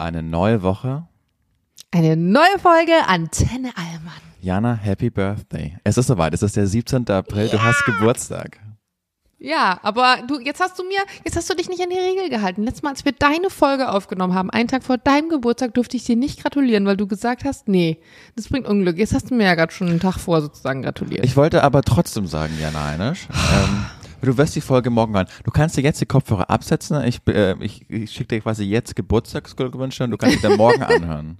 Eine 0.00 0.22
neue 0.22 0.62
Woche. 0.62 1.06
Eine 1.90 2.16
neue 2.16 2.58
Folge 2.58 2.92
Antenne 3.06 3.70
Allmann. 3.76 4.14
Jana, 4.40 4.72
Happy 4.72 5.10
Birthday. 5.10 5.76
Es 5.84 5.98
ist 5.98 6.06
soweit, 6.06 6.32
es 6.32 6.42
ist 6.42 6.56
der 6.56 6.66
17. 6.66 7.06
April, 7.10 7.50
du 7.50 7.62
hast 7.62 7.84
Geburtstag. 7.84 8.58
Ja, 9.36 9.78
aber 9.82 10.20
du, 10.26 10.40
jetzt 10.40 10.58
hast 10.60 10.78
du 10.78 10.84
mir, 10.84 11.00
jetzt 11.26 11.36
hast 11.36 11.50
du 11.50 11.54
dich 11.54 11.68
nicht 11.68 11.82
an 11.82 11.90
die 11.90 11.98
Regel 11.98 12.30
gehalten. 12.30 12.62
Letztes 12.62 12.82
Mal, 12.82 12.90
als 12.90 13.04
wir 13.04 13.12
deine 13.12 13.50
Folge 13.50 13.90
aufgenommen 13.90 14.34
haben, 14.34 14.48
einen 14.48 14.68
Tag 14.68 14.84
vor 14.84 14.96
deinem 14.96 15.28
Geburtstag, 15.28 15.74
durfte 15.74 15.98
ich 15.98 16.04
dir 16.04 16.16
nicht 16.16 16.42
gratulieren, 16.42 16.86
weil 16.86 16.96
du 16.96 17.06
gesagt 17.06 17.44
hast, 17.44 17.68
nee, 17.68 18.00
das 18.36 18.48
bringt 18.48 18.66
Unglück. 18.66 18.96
Jetzt 18.96 19.12
hast 19.12 19.30
du 19.30 19.34
mir 19.34 19.44
ja 19.44 19.54
gerade 19.54 19.72
schon 19.72 19.88
einen 19.88 20.00
Tag 20.00 20.18
vor 20.18 20.40
sozusagen 20.40 20.80
gratuliert. 20.80 21.26
Ich 21.26 21.36
wollte 21.36 21.62
aber 21.62 21.82
trotzdem 21.82 22.26
sagen, 22.26 22.54
Jana 22.58 22.86
Heinisch, 22.86 23.28
ähm, 23.30 23.84
du 24.28 24.36
wirst 24.36 24.54
die 24.56 24.60
Folge 24.60 24.90
morgen 24.90 25.14
hören. 25.14 25.28
Du 25.44 25.50
kannst 25.50 25.76
dir 25.76 25.82
jetzt 25.82 26.00
die 26.00 26.06
Kopfhörer 26.06 26.50
absetzen. 26.50 27.02
Ich, 27.04 27.20
äh, 27.28 27.54
ich, 27.62 27.88
ich 27.88 28.10
schicke 28.10 28.36
dir 28.36 28.40
quasi 28.40 28.64
jetzt 28.64 28.96
Geburtstagsglückwünsche 28.96 30.04
und 30.04 30.10
du 30.10 30.16
kannst 30.16 30.36
sie 30.36 30.42
dann 30.42 30.56
morgen 30.56 30.82
anhören. 30.82 31.38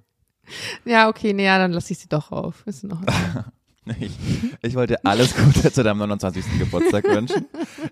ja, 0.85 1.09
okay, 1.09 1.33
nee, 1.33 1.45
ja, 1.45 1.59
dann 1.59 1.73
lass 1.73 1.91
ich 1.91 1.98
sie 1.98 2.09
doch 2.09 2.33
auf. 2.33 2.66
Ist 2.66 2.85
noch 2.85 3.02
Ich, 3.98 4.12
ich 4.62 4.74
wollte 4.74 5.05
alles 5.05 5.35
Gute 5.35 5.73
zu 5.73 5.83
deinem 5.83 5.98
29. 5.98 6.45
Geburtstag 6.59 7.05
wünschen. 7.05 7.47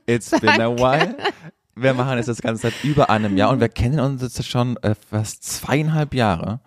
It's 0.07 0.31
been 0.31 0.61
a 0.61 0.71
while. 0.71 1.17
Wir 1.75 1.95
machen 1.95 2.19
es 2.19 2.27
das 2.27 2.43
Ganze 2.43 2.63
seit 2.63 2.85
über 2.85 3.09
einem 3.09 3.37
Jahr 3.37 3.51
und 3.51 3.61
wir 3.61 3.69
kennen 3.69 4.01
uns 4.01 4.23
jetzt 4.23 4.47
schon 4.47 4.77
äh, 4.79 4.95
fast 4.95 5.45
zweieinhalb 5.45 6.13
Jahre. 6.15 6.61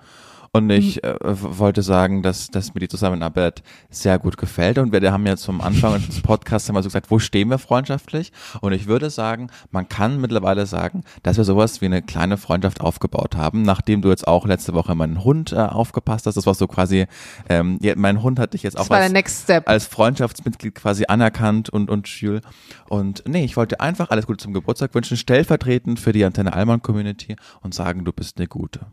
Und 0.53 0.69
ich 0.69 1.01
äh, 1.01 1.15
wollte 1.21 1.81
sagen, 1.81 2.23
dass, 2.23 2.49
dass 2.49 2.73
mir 2.73 2.81
die 2.81 2.89
Zusammenarbeit 2.89 3.63
sehr 3.89 4.19
gut 4.19 4.35
gefällt. 4.35 4.79
Und 4.79 4.91
wir 4.91 5.11
haben 5.11 5.25
ja 5.25 5.37
zum 5.37 5.61
Anfang 5.61 6.05
des 6.05 6.21
Podcasts 6.21 6.67
immer 6.67 6.83
so 6.83 6.89
gesagt, 6.89 7.09
wo 7.09 7.19
stehen 7.19 7.47
wir 7.47 7.57
freundschaftlich? 7.57 8.33
Und 8.59 8.73
ich 8.73 8.85
würde 8.85 9.09
sagen, 9.09 9.47
man 9.69 9.87
kann 9.87 10.19
mittlerweile 10.19 10.65
sagen, 10.65 11.05
dass 11.23 11.37
wir 11.37 11.45
sowas 11.45 11.79
wie 11.79 11.85
eine 11.85 12.01
kleine 12.01 12.35
Freundschaft 12.35 12.81
aufgebaut 12.81 13.37
haben, 13.37 13.61
nachdem 13.61 14.01
du 14.01 14.09
jetzt 14.09 14.27
auch 14.27 14.45
letzte 14.45 14.73
Woche 14.73 14.93
meinen 14.93 15.23
Hund 15.23 15.53
äh, 15.53 15.55
aufgepasst 15.55 16.25
hast. 16.25 16.35
Das 16.35 16.45
war 16.45 16.53
so 16.53 16.67
quasi, 16.67 17.05
ähm, 17.47 17.79
ja, 17.81 17.93
mein 17.95 18.21
Hund 18.21 18.37
hat 18.37 18.53
dich 18.53 18.63
jetzt 18.63 18.77
auch 18.77 18.89
als, 18.89 19.49
als 19.65 19.85
Freundschaftsmitglied 19.85 20.75
quasi 20.75 21.05
anerkannt 21.07 21.69
und, 21.69 21.89
und 21.89 22.07
Jules. 22.07 22.41
Und 22.89 23.23
nee, 23.25 23.45
ich 23.45 23.55
wollte 23.55 23.79
einfach 23.79 24.09
alles 24.09 24.27
Gute 24.27 24.43
zum 24.43 24.51
Geburtstag 24.51 24.93
wünschen, 24.95 25.15
stellvertretend 25.15 25.97
für 25.97 26.11
die 26.11 26.25
Antenne 26.25 26.51
Allmann 26.51 26.81
Community 26.81 27.37
und 27.61 27.73
sagen, 27.73 28.03
du 28.03 28.11
bist 28.11 28.37
eine 28.37 28.47
gute. 28.47 28.87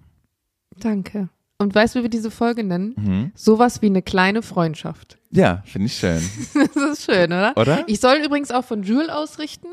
Danke. 0.78 1.31
Und 1.61 1.75
weißt 1.75 1.95
du, 1.97 1.98
wie 1.98 2.03
wir 2.05 2.11
diese 2.11 2.31
Folge 2.31 2.62
nennen? 2.62 2.95
Mhm. 2.97 3.33
Sowas 3.34 3.83
wie 3.83 3.87
eine 3.87 4.01
kleine 4.01 4.42
Freundschaft. 4.42 5.19
Ja, 5.33 5.62
finde 5.67 5.87
ich 5.87 5.95
schön. 5.95 6.23
das 6.75 6.98
ist 6.98 7.05
schön, 7.05 7.27
oder? 7.27 7.53
Oder? 7.56 7.83
Ich 7.89 7.98
soll 7.98 8.19
übrigens 8.25 8.53
auch 8.53 8.65
von 8.65 8.84
Jules 8.84 9.09
ausrichten. 9.09 9.67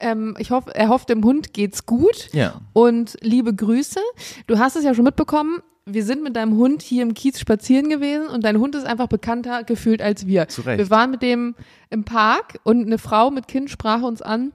Ähm, 0.00 0.34
ich 0.38 0.50
hoffe, 0.50 0.74
er 0.74 0.88
hofft, 0.88 1.10
dem 1.10 1.22
Hund 1.22 1.52
geht's 1.52 1.84
gut. 1.84 2.30
Ja. 2.32 2.62
Und 2.72 3.18
liebe 3.20 3.54
Grüße. 3.54 4.00
Du 4.46 4.58
hast 4.58 4.76
es 4.76 4.84
ja 4.84 4.94
schon 4.94 5.04
mitbekommen. 5.04 5.58
Wir 5.84 6.04
sind 6.04 6.24
mit 6.24 6.34
deinem 6.36 6.56
Hund 6.56 6.80
hier 6.80 7.02
im 7.02 7.12
Kiez 7.12 7.38
spazieren 7.38 7.90
gewesen 7.90 8.26
und 8.28 8.42
dein 8.42 8.58
Hund 8.58 8.74
ist 8.74 8.86
einfach 8.86 9.06
bekannter 9.06 9.62
gefühlt 9.62 10.00
als 10.00 10.26
wir. 10.26 10.48
Zu 10.48 10.62
Recht. 10.62 10.78
Wir 10.78 10.90
waren 10.90 11.10
mit 11.10 11.22
dem 11.22 11.54
im 11.90 12.04
Park 12.04 12.58
und 12.64 12.86
eine 12.86 12.98
Frau 12.98 13.30
mit 13.30 13.46
Kind 13.46 13.70
sprach 13.70 14.02
uns 14.02 14.22
an 14.22 14.52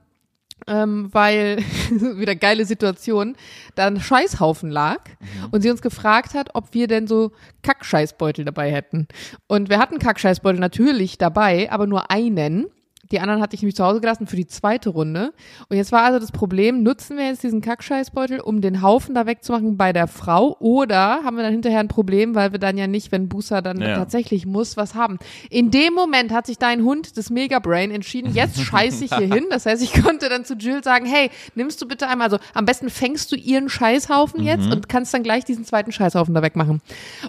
ähm, 0.66 1.08
weil 1.12 1.58
wieder 1.90 2.34
geile 2.34 2.64
Situation, 2.64 3.36
da 3.74 3.86
ein 3.86 4.00
Scheißhaufen 4.00 4.70
lag 4.70 5.00
mhm. 5.20 5.48
und 5.50 5.62
sie 5.62 5.70
uns 5.70 5.82
gefragt 5.82 6.34
hat, 6.34 6.50
ob 6.54 6.74
wir 6.74 6.86
denn 6.86 7.06
so 7.06 7.32
Kackscheißbeutel 7.62 8.44
dabei 8.44 8.70
hätten. 8.72 9.08
Und 9.46 9.68
wir 9.68 9.78
hatten 9.78 9.98
Kackscheißbeutel 9.98 10.60
natürlich 10.60 11.18
dabei, 11.18 11.70
aber 11.70 11.86
nur 11.86 12.10
einen. 12.10 12.66
Die 13.12 13.20
anderen 13.20 13.42
hatte 13.42 13.54
ich 13.54 13.62
nämlich 13.62 13.76
zu 13.76 13.84
Hause 13.84 14.00
gelassen 14.00 14.26
für 14.26 14.36
die 14.36 14.46
zweite 14.46 14.90
Runde. 14.90 15.32
Und 15.68 15.76
jetzt 15.76 15.92
war 15.92 16.02
also 16.02 16.18
das 16.18 16.32
Problem, 16.32 16.82
nutzen 16.82 17.18
wir 17.18 17.26
jetzt 17.26 17.42
diesen 17.42 17.60
Kackscheißbeutel, 17.60 18.40
um 18.40 18.62
den 18.62 18.82
Haufen 18.82 19.14
da 19.14 19.26
wegzumachen 19.26 19.76
bei 19.76 19.92
der 19.92 20.08
Frau 20.08 20.56
oder 20.58 21.22
haben 21.22 21.36
wir 21.36 21.42
dann 21.42 21.52
hinterher 21.52 21.80
ein 21.80 21.88
Problem, 21.88 22.34
weil 22.34 22.52
wir 22.52 22.58
dann 22.58 22.78
ja 22.78 22.86
nicht, 22.86 23.12
wenn 23.12 23.28
Busa 23.28 23.60
dann 23.60 23.80
ja. 23.80 23.96
tatsächlich 23.96 24.46
muss, 24.46 24.76
was 24.78 24.94
haben. 24.94 25.18
In 25.50 25.70
dem 25.70 25.92
Moment 25.92 26.32
hat 26.32 26.46
sich 26.46 26.58
dein 26.58 26.82
Hund, 26.82 27.16
das 27.18 27.28
Megabrain, 27.28 27.90
entschieden, 27.90 28.32
jetzt 28.32 28.58
scheiße 28.62 29.04
ich 29.04 29.14
hier 29.14 29.32
hin. 29.32 29.44
Das 29.50 29.66
heißt, 29.66 29.82
ich 29.82 30.02
konnte 30.02 30.30
dann 30.30 30.46
zu 30.46 30.54
Jill 30.54 30.82
sagen, 30.82 31.04
hey, 31.04 31.30
nimmst 31.54 31.82
du 31.82 31.86
bitte 31.86 32.08
einmal 32.08 32.30
so, 32.30 32.38
am 32.54 32.64
besten 32.64 32.88
fängst 32.88 33.30
du 33.30 33.36
ihren 33.36 33.68
Scheißhaufen 33.68 34.42
jetzt 34.42 34.66
mhm. 34.66 34.72
und 34.72 34.88
kannst 34.88 35.12
dann 35.12 35.22
gleich 35.22 35.44
diesen 35.44 35.66
zweiten 35.66 35.92
Scheißhaufen 35.92 36.32
da 36.32 36.42
wegmachen. 36.42 36.80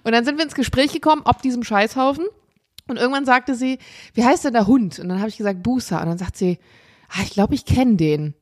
Und 0.03 0.11
dann 0.13 0.23
sind 0.23 0.37
wir 0.37 0.45
ins 0.45 0.55
Gespräch 0.55 0.93
gekommen, 0.93 1.23
ob 1.25 1.41
diesem 1.41 1.63
Scheißhaufen 1.63 2.25
und 2.87 2.97
irgendwann 2.97 3.25
sagte 3.25 3.55
sie, 3.55 3.79
wie 4.13 4.25
heißt 4.25 4.45
denn 4.45 4.53
der 4.53 4.67
Hund? 4.67 4.99
Und 4.99 5.09
dann 5.09 5.19
habe 5.19 5.29
ich 5.29 5.37
gesagt, 5.37 5.63
Busa. 5.63 6.01
Und 6.01 6.07
dann 6.07 6.17
sagt 6.17 6.35
sie, 6.35 6.59
ah, 7.09 7.21
ich 7.23 7.31
glaube, 7.31 7.55
ich 7.55 7.65
kenne 7.65 7.95
den. 7.95 8.33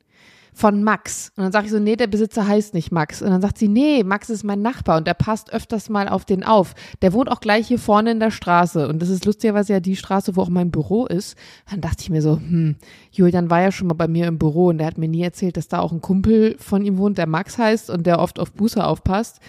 Von 0.53 0.83
Max. 0.83 1.31
Und 1.37 1.43
dann 1.43 1.53
sage 1.53 1.67
ich 1.67 1.71
so, 1.71 1.79
nee, 1.79 1.95
der 1.95 2.07
Besitzer 2.07 2.45
heißt 2.45 2.73
nicht 2.73 2.91
Max. 2.91 3.21
Und 3.21 3.29
dann 3.29 3.41
sagt 3.41 3.57
sie, 3.57 3.69
nee, 3.69 4.03
Max 4.03 4.29
ist 4.29 4.43
mein 4.43 4.61
Nachbar 4.61 4.97
und 4.97 5.07
der 5.07 5.13
passt 5.13 5.53
öfters 5.53 5.87
mal 5.87 6.09
auf 6.09 6.25
den 6.25 6.43
auf. 6.43 6.73
Der 7.01 7.13
wohnt 7.13 7.31
auch 7.31 7.39
gleich 7.39 7.67
hier 7.67 7.79
vorne 7.79 8.11
in 8.11 8.19
der 8.19 8.31
Straße. 8.31 8.89
Und 8.89 9.01
das 9.01 9.07
ist 9.07 9.23
lustigerweise 9.23 9.73
ja 9.73 9.79
die 9.79 9.95
Straße, 9.95 10.35
wo 10.35 10.41
auch 10.41 10.49
mein 10.49 10.69
Büro 10.69 11.05
ist. 11.05 11.37
Dann 11.69 11.79
dachte 11.79 12.01
ich 12.01 12.09
mir 12.09 12.21
so, 12.21 12.35
hm, 12.35 12.75
Julian 13.11 13.49
war 13.49 13.61
ja 13.61 13.71
schon 13.71 13.87
mal 13.87 13.93
bei 13.93 14.09
mir 14.09 14.27
im 14.27 14.39
Büro 14.39 14.67
und 14.67 14.79
der 14.79 14.87
hat 14.87 14.97
mir 14.97 15.07
nie 15.07 15.23
erzählt, 15.23 15.55
dass 15.55 15.69
da 15.69 15.79
auch 15.79 15.93
ein 15.93 16.01
Kumpel 16.01 16.57
von 16.59 16.83
ihm 16.83 16.97
wohnt, 16.97 17.17
der 17.17 17.27
Max 17.27 17.57
heißt 17.57 17.89
und 17.89 18.05
der 18.05 18.19
oft 18.19 18.37
auf 18.37 18.51
Busa 18.51 18.83
aufpasst 18.83 19.39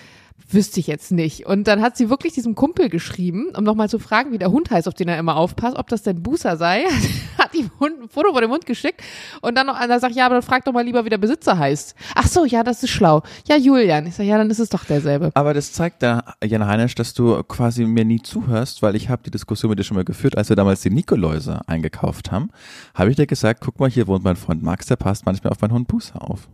wüsste 0.48 0.80
ich 0.80 0.86
jetzt 0.86 1.12
nicht. 1.12 1.46
Und 1.46 1.66
dann 1.66 1.80
hat 1.80 1.96
sie 1.96 2.10
wirklich 2.10 2.32
diesem 2.32 2.54
Kumpel 2.54 2.88
geschrieben, 2.88 3.52
um 3.56 3.64
nochmal 3.64 3.88
zu 3.88 3.98
fragen, 3.98 4.32
wie 4.32 4.38
der 4.38 4.50
Hund 4.50 4.70
heißt, 4.70 4.88
auf 4.88 4.94
den 4.94 5.08
er 5.08 5.18
immer 5.18 5.36
aufpasst, 5.36 5.76
ob 5.76 5.88
das 5.88 6.02
denn 6.02 6.22
Bußer 6.22 6.56
sei. 6.56 6.84
hat 7.38 7.54
ihm 7.54 7.70
ein 7.80 8.08
Foto 8.08 8.32
von 8.32 8.40
dem 8.40 8.50
Hund 8.50 8.66
geschickt 8.66 9.02
und 9.40 9.56
dann 9.56 9.66
noch 9.66 9.78
einer 9.78 10.00
sagt, 10.00 10.14
ja, 10.14 10.26
aber 10.26 10.36
dann 10.36 10.42
frag 10.42 10.64
doch 10.64 10.72
mal 10.72 10.84
lieber, 10.84 11.04
wie 11.04 11.10
der 11.10 11.18
Besitzer 11.18 11.58
heißt. 11.58 11.94
Ach 12.14 12.26
so, 12.26 12.44
ja, 12.44 12.62
das 12.62 12.82
ist 12.82 12.90
schlau. 12.90 13.22
Ja, 13.48 13.56
Julian. 13.56 14.06
Ich 14.06 14.14
sage, 14.14 14.28
ja, 14.28 14.38
dann 14.38 14.50
ist 14.50 14.58
es 14.58 14.68
doch 14.68 14.84
derselbe. 14.84 15.30
Aber 15.34 15.54
das 15.54 15.72
zeigt 15.72 16.02
da, 16.02 16.34
Jan 16.44 16.66
Heinisch, 16.66 16.94
dass 16.94 17.14
du 17.14 17.42
quasi 17.44 17.84
mir 17.84 18.04
nie 18.04 18.22
zuhörst, 18.22 18.82
weil 18.82 18.96
ich 18.96 19.08
habe 19.08 19.22
die 19.24 19.30
Diskussion 19.30 19.70
mit 19.70 19.78
dir 19.78 19.84
schon 19.84 19.96
mal 19.96 20.04
geführt, 20.04 20.36
als 20.36 20.48
wir 20.48 20.56
damals 20.56 20.82
die 20.82 20.90
Nikoläuse 20.90 21.60
eingekauft 21.66 22.32
haben, 22.32 22.50
habe 22.94 23.10
ich 23.10 23.16
dir 23.16 23.26
gesagt, 23.26 23.60
guck 23.60 23.78
mal, 23.80 23.90
hier 23.90 24.06
wohnt 24.06 24.24
mein 24.24 24.36
Freund 24.36 24.62
Max, 24.62 24.86
der 24.86 24.96
passt 24.96 25.26
manchmal 25.26 25.52
auf 25.52 25.60
meinen 25.60 25.72
Hund 25.72 25.88
Bußer 25.88 26.22
auf. 26.22 26.48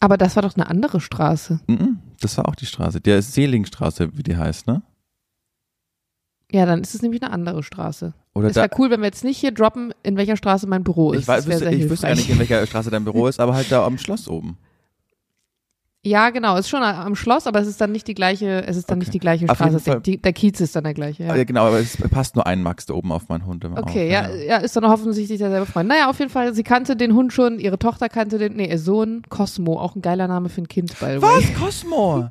Aber 0.00 0.16
das 0.16 0.36
war 0.36 0.42
doch 0.42 0.54
eine 0.56 0.68
andere 0.68 1.00
Straße. 1.00 1.60
Das 2.20 2.36
war 2.38 2.48
auch 2.48 2.54
die 2.54 2.66
Straße. 2.66 3.00
Der 3.00 3.20
Seelingstraße, 3.22 4.16
wie 4.16 4.22
die 4.22 4.36
heißt, 4.36 4.66
ne? 4.66 4.82
Ja, 6.50 6.64
dann 6.64 6.80
ist 6.80 6.94
es 6.94 7.02
nämlich 7.02 7.22
eine 7.22 7.32
andere 7.32 7.62
Straße. 7.62 8.14
Oder 8.34 8.48
es 8.48 8.56
wäre 8.56 8.70
cool, 8.78 8.90
wenn 8.90 9.00
wir 9.00 9.06
jetzt 9.06 9.24
nicht 9.24 9.38
hier 9.38 9.50
droppen, 9.50 9.92
in 10.02 10.16
welcher 10.16 10.36
Straße 10.36 10.66
mein 10.66 10.84
Büro 10.84 11.12
ist. 11.12 11.22
Ich, 11.22 11.28
weiß, 11.28 11.46
wüsste, 11.46 11.70
ich 11.70 11.90
wüsste 11.90 12.06
gar 12.06 12.14
nicht, 12.14 12.30
in 12.30 12.38
welcher 12.38 12.66
Straße 12.66 12.90
dein 12.90 13.04
Büro 13.04 13.26
ist, 13.26 13.40
aber 13.40 13.54
halt 13.54 13.72
da 13.72 13.84
am 13.84 13.98
Schloss 13.98 14.28
oben. 14.28 14.58
Ja, 16.06 16.30
genau, 16.30 16.56
ist 16.56 16.68
schon 16.68 16.84
am 16.84 17.16
Schloss, 17.16 17.48
aber 17.48 17.58
es 17.58 17.66
ist 17.66 17.80
dann 17.80 17.90
nicht 17.90 18.06
die 18.06 18.14
gleiche, 18.14 18.64
es 18.64 18.76
ist 18.76 18.88
dann 18.88 18.98
okay. 18.98 19.06
nicht 19.06 19.14
die 19.14 19.18
gleiche 19.18 19.46
Straße. 19.46 19.80
Der, 19.80 19.98
die, 19.98 20.18
der, 20.18 20.32
Kiez 20.32 20.60
ist 20.60 20.76
dann 20.76 20.84
der 20.84 20.94
gleiche. 20.94 21.24
Ja. 21.24 21.34
ja. 21.34 21.42
genau, 21.42 21.66
aber 21.66 21.80
es 21.80 21.96
passt 21.96 22.36
nur 22.36 22.46
ein 22.46 22.62
Max 22.62 22.86
da 22.86 22.94
oben 22.94 23.10
auf 23.10 23.28
meinen 23.28 23.44
Hund. 23.44 23.64
Immer 23.64 23.78
okay, 23.78 24.08
ja, 24.08 24.28
ja, 24.28 24.36
ja, 24.36 24.56
ist 24.58 24.76
dann 24.76 24.84
offensichtlich 24.84 25.40
derselbe 25.40 25.66
Freund. 25.66 25.88
Naja, 25.88 26.08
auf 26.08 26.20
jeden 26.20 26.30
Fall, 26.30 26.54
sie 26.54 26.62
kannte 26.62 26.94
den 26.94 27.12
Hund 27.12 27.32
schon, 27.32 27.58
ihre 27.58 27.76
Tochter 27.76 28.08
kannte 28.08 28.38
den, 28.38 28.54
nee, 28.54 28.70
ihr 28.70 28.78
Sohn, 28.78 29.22
Cosmo, 29.28 29.80
auch 29.80 29.96
ein 29.96 30.00
geiler 30.00 30.28
Name 30.28 30.48
für 30.48 30.62
ein 30.62 30.68
Kind, 30.68 30.96
by 31.00 31.16
the 31.16 31.22
way. 31.22 31.22
Was? 31.22 31.54
Cosmo? 31.60 32.28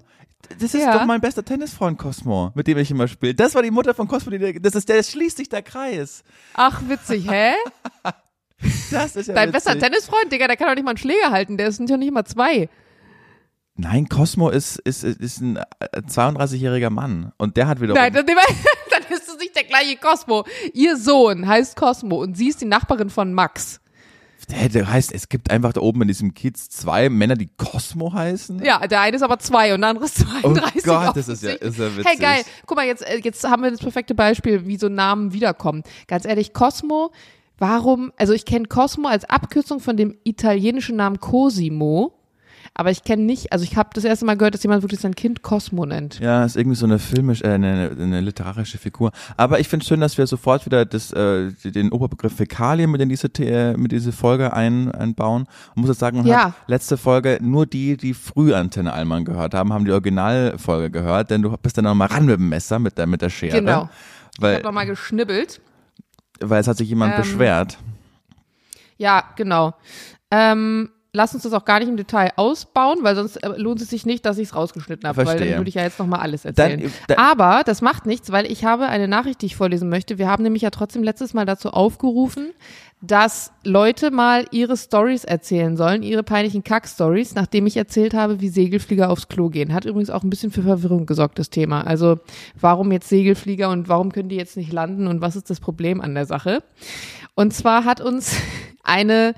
Das 0.57 0.73
ist 0.73 0.81
ja. 0.81 0.97
doch 0.97 1.05
mein 1.05 1.19
bester 1.19 1.43
Tennisfreund 1.43 1.97
Cosmo, 1.97 2.51
mit 2.55 2.67
dem 2.67 2.77
ich 2.77 2.89
immer 2.91 3.09
spiele. 3.09 3.35
Das 3.35 3.55
war 3.55 3.61
die 3.61 3.71
Mutter 3.71 3.93
von 3.93 4.07
Cosmo, 4.07 4.31
die, 4.31 4.61
das 4.61 4.75
ist 4.75 4.87
der 4.87 5.03
schließt 5.03 5.35
sich 5.35 5.49
der 5.49 5.63
Kreis. 5.63 6.23
Ach, 6.53 6.81
witzig, 6.87 7.29
hä? 7.29 7.51
das 8.91 9.17
ist 9.17 9.27
ja 9.27 9.33
Dein 9.33 9.49
witzig. 9.49 9.65
bester 9.65 9.79
Tennisfreund, 9.79 10.31
Digga, 10.31 10.47
der 10.47 10.55
kann 10.55 10.69
doch 10.69 10.75
nicht 10.75 10.85
mal 10.85 10.91
einen 10.91 10.97
Schläger 10.97 11.31
halten, 11.31 11.57
der 11.57 11.73
sind 11.73 11.89
ja 11.89 11.97
nicht 11.97 12.13
mal 12.13 12.23
zwei. 12.23 12.69
Nein, 13.77 14.07
Cosmo 14.07 14.49
ist, 14.49 14.77
ist, 14.79 15.03
ist 15.03 15.41
ein 15.41 15.59
32-jähriger 15.93 16.89
Mann 16.89 17.33
und 17.37 17.57
der 17.57 17.67
hat 17.67 17.81
wiederum. 17.81 17.99
Nein, 17.99 18.13
dann, 18.13 18.25
dann 18.25 19.03
ist 19.09 19.27
es 19.27 19.37
nicht 19.37 19.55
der 19.55 19.65
gleiche 19.65 19.97
Cosmo. 19.97 20.45
Ihr 20.73 20.95
Sohn 20.95 21.45
heißt 21.45 21.75
Cosmo 21.75 22.21
und 22.21 22.37
sie 22.37 22.47
ist 22.47 22.61
die 22.61 22.65
Nachbarin 22.65 23.09
von 23.09 23.33
Max. 23.33 23.81
Der 24.49 24.87
heißt, 24.87 25.11
es 25.11 25.27
gibt 25.27 25.49
einfach 25.49 25.73
da 25.73 25.81
oben 25.81 26.03
in 26.03 26.07
diesem 26.07 26.33
Kiez 26.33 26.69
zwei 26.69 27.09
Männer, 27.09 27.35
die 27.35 27.49
Cosmo 27.57 28.13
heißen. 28.13 28.63
Ja, 28.63 28.85
der 28.85 29.01
eine 29.01 29.15
ist 29.15 29.23
aber 29.23 29.39
zwei 29.39 29.73
und 29.73 29.81
der 29.81 29.89
andere 29.89 30.05
ist 30.05 30.19
32. 30.19 30.83
Oh 30.83 30.87
Gott, 30.87 31.17
das 31.17 31.27
ist 31.27 31.43
ja, 31.43 31.51
ist 31.51 31.79
ja 31.79 31.97
witzig. 31.97 32.05
Hey, 32.05 32.17
geil. 32.17 32.43
Guck 32.65 32.77
mal, 32.77 32.85
jetzt, 32.85 33.01
äh, 33.01 33.19
jetzt 33.23 33.43
haben 33.43 33.63
wir 33.63 33.71
das 33.71 33.79
perfekte 33.79 34.13
Beispiel, 34.13 34.67
wie 34.67 34.77
so 34.77 34.87
Namen 34.87 35.33
wiederkommen. 35.33 35.83
Ganz 36.07 36.25
ehrlich, 36.25 36.53
Cosmo, 36.53 37.11
warum, 37.57 38.11
also 38.17 38.33
ich 38.33 38.45
kenne 38.45 38.67
Cosmo 38.67 39.07
als 39.07 39.25
Abkürzung 39.25 39.79
von 39.79 39.97
dem 39.97 40.15
italienischen 40.23 40.95
Namen 40.95 41.19
Cosimo. 41.19 42.13
Aber 42.77 42.91
ich 42.91 43.03
kenne 43.03 43.23
nicht, 43.23 43.53
also 43.53 43.63
ich 43.63 43.77
habe 43.77 43.91
das 43.93 44.03
erste 44.03 44.25
Mal 44.25 44.35
gehört, 44.35 44.53
dass 44.53 44.61
jemand 44.61 44.83
wirklich 44.83 44.99
sein 44.99 45.15
Kind 45.15 45.41
Cosmo 45.41 45.85
nennt. 45.85 46.19
Ja, 46.19 46.43
ist 46.43 46.57
irgendwie 46.57 46.75
so 46.75 46.85
eine 46.85 46.99
filmisch, 46.99 47.41
äh, 47.41 47.51
eine, 47.51 47.95
eine 47.97 48.19
literarische 48.19 48.77
Figur. 48.77 49.11
Aber 49.37 49.61
ich 49.61 49.69
finde 49.69 49.85
schön, 49.85 50.01
dass 50.01 50.17
wir 50.17 50.27
sofort 50.27 50.65
wieder 50.65 50.83
das, 50.83 51.13
äh, 51.13 51.51
den 51.63 51.93
Oberbegriff 51.93 52.35
Fäkalien 52.35 52.91
mit 52.91 52.99
in 52.99 53.07
diese, 53.07 53.29
äh, 53.39 53.77
mit 53.77 53.93
diese 53.93 54.11
Folge 54.11 54.51
ein, 54.51 54.91
einbauen. 54.91 55.47
Und 55.73 55.81
muss 55.81 55.89
jetzt 55.89 55.99
sagen, 55.99 56.25
ja. 56.25 56.53
letzte 56.67 56.97
Folge, 56.97 57.39
nur 57.41 57.65
die, 57.65 57.95
die 57.95 58.13
früh 58.13 58.53
Antenne 58.53 58.91
Allmann 58.91 59.23
gehört 59.23 59.53
haben, 59.53 59.71
haben 59.71 59.85
die 59.85 59.93
Originalfolge 59.93 60.91
gehört, 60.91 61.31
denn 61.31 61.43
du 61.43 61.55
bist 61.55 61.77
dann 61.77 61.85
noch 61.85 61.95
mal 61.95 62.07
ran 62.07 62.25
mit 62.25 62.37
dem 62.37 62.49
Messer, 62.49 62.79
mit 62.79 62.97
der, 62.97 63.07
mit 63.07 63.21
der 63.21 63.29
Schere. 63.29 63.57
Genau. 63.57 63.89
Weil, 64.37 64.51
ich 64.51 64.57
habe 64.57 64.65
noch 64.65 64.73
mal 64.73 64.85
geschnibbelt. 64.85 65.61
Weil 66.41 66.59
es 66.59 66.67
hat 66.67 66.75
sich 66.75 66.89
jemand 66.89 67.13
ähm, 67.13 67.21
beschwert. 67.21 67.77
Ja, 68.97 69.23
genau. 69.37 69.75
Ähm, 70.29 70.89
lass 71.15 71.33
uns 71.33 71.43
das 71.43 71.53
auch 71.53 71.65
gar 71.65 71.79
nicht 71.79 71.87
im 71.89 71.97
Detail 71.97 72.31
ausbauen, 72.35 72.99
weil 73.01 73.15
sonst 73.15 73.37
äh, 73.37 73.47
lohnt 73.57 73.81
es 73.81 73.89
sich 73.89 74.05
nicht, 74.05 74.25
dass 74.25 74.37
ich 74.37 74.49
es 74.49 74.55
rausgeschnitten 74.55 75.07
habe, 75.07 75.17
weil 75.25 75.25
dann 75.39 75.57
würde 75.57 75.69
ich 75.69 75.75
ja 75.75 75.83
jetzt 75.83 75.97
nochmal 75.99 76.19
alles 76.19 76.45
erzählen. 76.45 76.81
Dann- 76.81 76.91
dann- 77.07 77.17
Aber 77.17 77.63
das 77.65 77.81
macht 77.81 78.05
nichts, 78.05 78.31
weil 78.31 78.45
ich 78.51 78.65
habe 78.65 78.85
eine 78.87 79.07
Nachricht, 79.07 79.41
die 79.41 79.47
ich 79.47 79.55
vorlesen 79.55 79.89
möchte. 79.89 80.17
Wir 80.17 80.27
haben 80.27 80.43
nämlich 80.43 80.61
ja 80.61 80.69
trotzdem 80.69 81.03
letztes 81.03 81.33
Mal 81.33 81.45
dazu 81.45 81.71
aufgerufen, 81.71 82.51
dass 83.01 83.51
Leute 83.63 84.09
mal 84.09 84.45
ihre 84.51 84.75
Stories 84.77 85.25
erzählen 85.25 85.77
sollen, 85.77 86.01
ihre 86.01 86.23
peinlichen 86.23 86.63
Kack-Stories, 86.63 87.35
nachdem 87.35 87.67
ich 87.67 87.77
erzählt 87.77 88.13
habe, 88.15 88.41
wie 88.41 88.49
Segelflieger 88.49 89.09
aufs 89.11 89.27
Klo 89.27 89.49
gehen. 89.49 89.73
Hat 89.73 89.85
übrigens 89.85 90.09
auch 90.09 90.23
ein 90.23 90.29
bisschen 90.29 90.51
für 90.51 90.63
Verwirrung 90.63 91.05
gesorgt, 91.05 91.37
das 91.37 91.49
Thema. 91.49 91.81
Also 91.85 92.19
warum 92.59 92.91
jetzt 92.91 93.09
Segelflieger 93.09 93.69
und 93.69 93.89
warum 93.89 94.11
können 94.11 94.29
die 94.29 94.37
jetzt 94.37 94.57
nicht 94.57 94.71
landen 94.73 95.07
und 95.07 95.21
was 95.21 95.35
ist 95.35 95.49
das 95.49 95.59
Problem 95.59 96.01
an 96.01 96.15
der 96.15 96.25
Sache? 96.25 96.63
Und 97.35 97.53
zwar 97.53 97.83
hat 97.85 98.01
uns 98.01 98.35
eine 98.83 99.35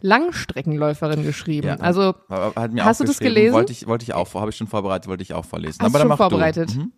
Langstreckenläuferin 0.00 1.24
geschrieben. 1.24 1.68
Ja. 1.68 1.76
Also 1.76 2.14
Hast 2.28 3.00
du 3.00 3.04
das 3.04 3.18
gelesen? 3.18 3.54
Wollte 3.54 3.72
ich, 3.72 3.86
wollte 3.86 4.04
ich 4.04 4.14
auch, 4.14 4.32
habe 4.34 4.50
ich 4.50 4.56
schon 4.56 4.66
vorbereitet, 4.66 5.08
wollte 5.08 5.22
ich 5.22 5.34
auch 5.34 5.44
vorlesen. 5.44 5.78
Hast 5.80 5.94
Aber 5.94 6.06
schon 6.06 6.16
vorbereitet? 6.16 6.74
Mhm. 6.74 6.92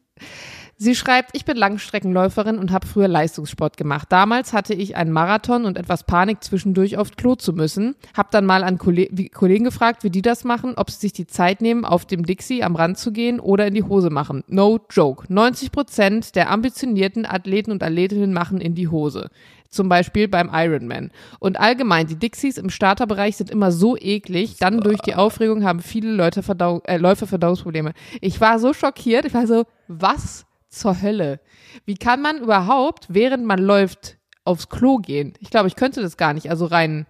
Sie 0.83 0.95
schreibt, 0.95 1.37
ich 1.37 1.45
bin 1.45 1.59
Langstreckenläuferin 1.59 2.59
und 2.59 2.73
habe 2.73 2.87
früher 2.87 3.07
Leistungssport 3.07 3.77
gemacht. 3.77 4.07
Damals 4.11 4.55
hatte 4.55 4.73
ich 4.73 4.97
einen 4.97 5.13
Marathon 5.13 5.67
und 5.67 5.77
etwas 5.77 6.05
Panik, 6.05 6.43
zwischendurch 6.43 6.97
aufs 6.97 7.17
Klo 7.17 7.35
zu 7.35 7.53
müssen. 7.53 7.97
Hab 8.17 8.31
dann 8.31 8.47
mal 8.47 8.65
an 8.65 8.79
Kolle 8.79 9.07
wie, 9.11 9.29
Kollegen 9.29 9.65
gefragt, 9.65 10.05
wie 10.05 10.11
die 10.11 10.23
das 10.23 10.43
machen, 10.43 10.73
ob 10.77 10.91
sie 10.91 11.01
sich 11.01 11.13
die 11.13 11.27
Zeit 11.27 11.61
nehmen, 11.61 11.85
auf 11.85 12.07
dem 12.07 12.25
Dixie 12.25 12.63
am 12.63 12.77
Rand 12.77 12.97
zu 12.97 13.13
gehen 13.13 13.41
oder 13.41 13.67
in 13.67 13.75
die 13.75 13.83
Hose 13.83 14.09
machen. 14.09 14.43
No 14.47 14.81
joke. 14.89 15.31
90 15.31 15.71
Prozent 15.71 16.35
der 16.35 16.51
ambitionierten 16.51 17.27
Athleten 17.27 17.73
und 17.73 17.83
Athletinnen 17.83 18.33
machen 18.33 18.59
in 18.59 18.75
die 18.75 18.89
Hose. 18.89 19.29
Zum 19.71 19.89
Beispiel 19.89 20.27
beim 20.27 20.51
Ironman. 20.53 21.13
Und 21.39 21.61
allgemein, 21.61 22.09
die 22.09 22.17
Dixies 22.17 22.59
im 22.59 22.71
Starterbereich 22.71 23.37
sind 23.37 23.51
immer 23.51 23.71
so 23.71 23.97
eklig. 23.97 24.57
Dann 24.59 24.81
durch 24.81 25.01
die 25.01 25.15
Aufregung 25.15 25.65
haben 25.65 25.81
viele 25.81 26.11
Leute 26.11 26.43
Verdau 26.43 26.83
äh, 26.87 26.97
Läufer 26.97 27.29
Verdauungsprobleme. 27.29 27.93
Ich 28.21 28.41
war 28.41 28.59
so 28.59 28.75
schockiert. 28.75 29.25
Ich 29.27 29.35
war 29.35 29.47
so, 29.47 29.65
was 29.87 30.45
zur 30.69 31.01
Hölle? 31.01 31.41
Wie 31.85 31.97
kann 31.97 32.21
man 32.21 32.39
überhaupt, 32.39 33.07
während 33.09 33.45
man 33.45 33.61
läuft, 33.61 34.19
aufs 34.45 34.69
Klo 34.69 34.99
gehen? 34.99 35.35
Ich 35.39 35.51
glaube, 35.51 35.69
ich 35.69 35.77
könnte 35.77 36.03
das 36.03 36.17
gar 36.17 36.35
nicht. 36.35 36.51
Also 36.51 36.67
rein 36.67 37.07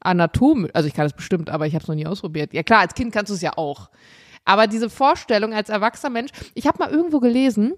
anatomisch. 0.00 0.70
Also 0.74 0.88
ich 0.88 0.94
kann 0.94 1.04
das 1.04 1.12
bestimmt, 1.12 1.50
aber 1.50 1.66
ich 1.66 1.74
habe 1.74 1.82
es 1.82 1.88
noch 1.88 1.94
nie 1.94 2.06
ausprobiert. 2.06 2.54
Ja 2.54 2.62
klar, 2.62 2.80
als 2.80 2.94
Kind 2.94 3.12
kannst 3.12 3.30
du 3.30 3.34
es 3.34 3.42
ja 3.42 3.52
auch. 3.56 3.90
Aber 4.44 4.66
diese 4.66 4.90
Vorstellung 4.90 5.52
als 5.52 5.68
erwachsener 5.68 6.10
Mensch, 6.10 6.30
ich 6.54 6.66
habe 6.66 6.78
mal 6.78 6.90
irgendwo 6.90 7.20
gelesen, 7.20 7.74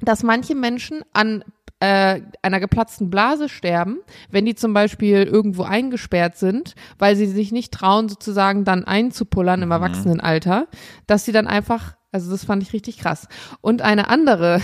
dass 0.00 0.22
manche 0.22 0.54
Menschen 0.54 1.02
an 1.12 1.44
äh, 1.80 2.20
einer 2.42 2.60
geplatzten 2.60 3.10
Blase 3.10 3.48
sterben, 3.48 3.98
wenn 4.30 4.46
die 4.46 4.54
zum 4.54 4.72
Beispiel 4.72 5.24
irgendwo 5.24 5.64
eingesperrt 5.64 6.36
sind, 6.36 6.74
weil 6.98 7.16
sie 7.16 7.26
sich 7.26 7.52
nicht 7.52 7.72
trauen, 7.72 8.08
sozusagen 8.08 8.64
dann 8.64 8.84
einzupullern 8.84 9.62
im 9.62 9.70
Erwachsenenalter, 9.70 10.68
dass 11.06 11.24
sie 11.24 11.32
dann 11.32 11.46
einfach, 11.46 11.96
also 12.12 12.30
das 12.30 12.44
fand 12.44 12.62
ich 12.62 12.72
richtig 12.72 12.98
krass. 12.98 13.28
Und 13.60 13.82
eine 13.82 14.08
andere, 14.08 14.60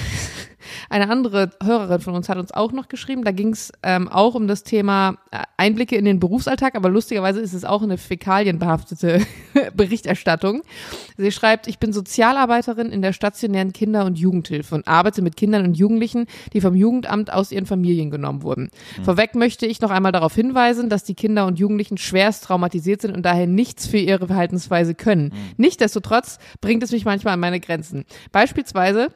eine 0.88 1.08
andere 1.08 1.50
Hörerin 1.62 2.00
von 2.00 2.14
uns 2.14 2.28
hat 2.28 2.38
uns 2.38 2.52
auch 2.52 2.72
noch 2.72 2.88
geschrieben, 2.88 3.24
da 3.24 3.32
ging 3.32 3.52
es 3.52 3.72
ähm, 3.82 4.08
auch 4.08 4.34
um 4.34 4.46
das 4.46 4.62
Thema 4.62 5.16
äh, 5.30 5.42
Einblicke 5.56 5.96
in 5.96 6.04
den 6.04 6.20
Berufsalltag, 6.20 6.74
aber 6.74 6.88
lustigerweise 6.88 7.40
ist 7.40 7.52
es 7.52 7.64
auch 7.64 7.82
eine 7.82 7.98
fäkalienbehaftete 7.98 9.20
Berichterstattung. 9.74 10.62
Sie 11.16 11.32
schreibt, 11.32 11.66
ich 11.66 11.78
bin 11.78 11.92
Sozialarbeiterin 11.92 12.90
in 12.90 13.02
der 13.02 13.12
stationären 13.12 13.72
Kinder- 13.72 14.04
und 14.04 14.18
Jugendhilfe 14.18 14.74
und 14.74 14.88
arbeite 14.88 15.22
mit 15.22 15.36
Kindern 15.36 15.64
und 15.64 15.76
Jugendlichen, 15.76 16.26
die 16.52 16.60
vom 16.60 16.74
Jugendamt 16.74 17.32
aus 17.32 17.52
ihren 17.52 17.66
Familien 17.66 18.10
genommen 18.10 18.42
wurden. 18.42 18.70
Vorweg 19.02 19.34
möchte 19.34 19.66
ich 19.66 19.80
noch 19.80 19.90
einmal 19.90 20.12
darauf 20.12 20.34
hinweisen, 20.34 20.88
dass 20.88 21.04
die 21.04 21.14
Kinder 21.14 21.46
und 21.46 21.58
Jugendlichen 21.58 21.98
schwerst 21.98 22.44
traumatisiert 22.44 23.02
sind 23.02 23.14
und 23.14 23.24
daher 23.24 23.46
nichts 23.46 23.86
für 23.86 23.98
ihre 23.98 24.26
Verhaltensweise 24.26 24.94
können. 24.94 25.32
Nichtsdestotrotz 25.56 26.38
bringt 26.60 26.82
es 26.82 26.92
mich 26.92 27.04
manchmal 27.04 27.34
an 27.34 27.40
meine 27.40 27.60
Grenzen. 27.60 28.04
Beispielsweise 28.32 29.08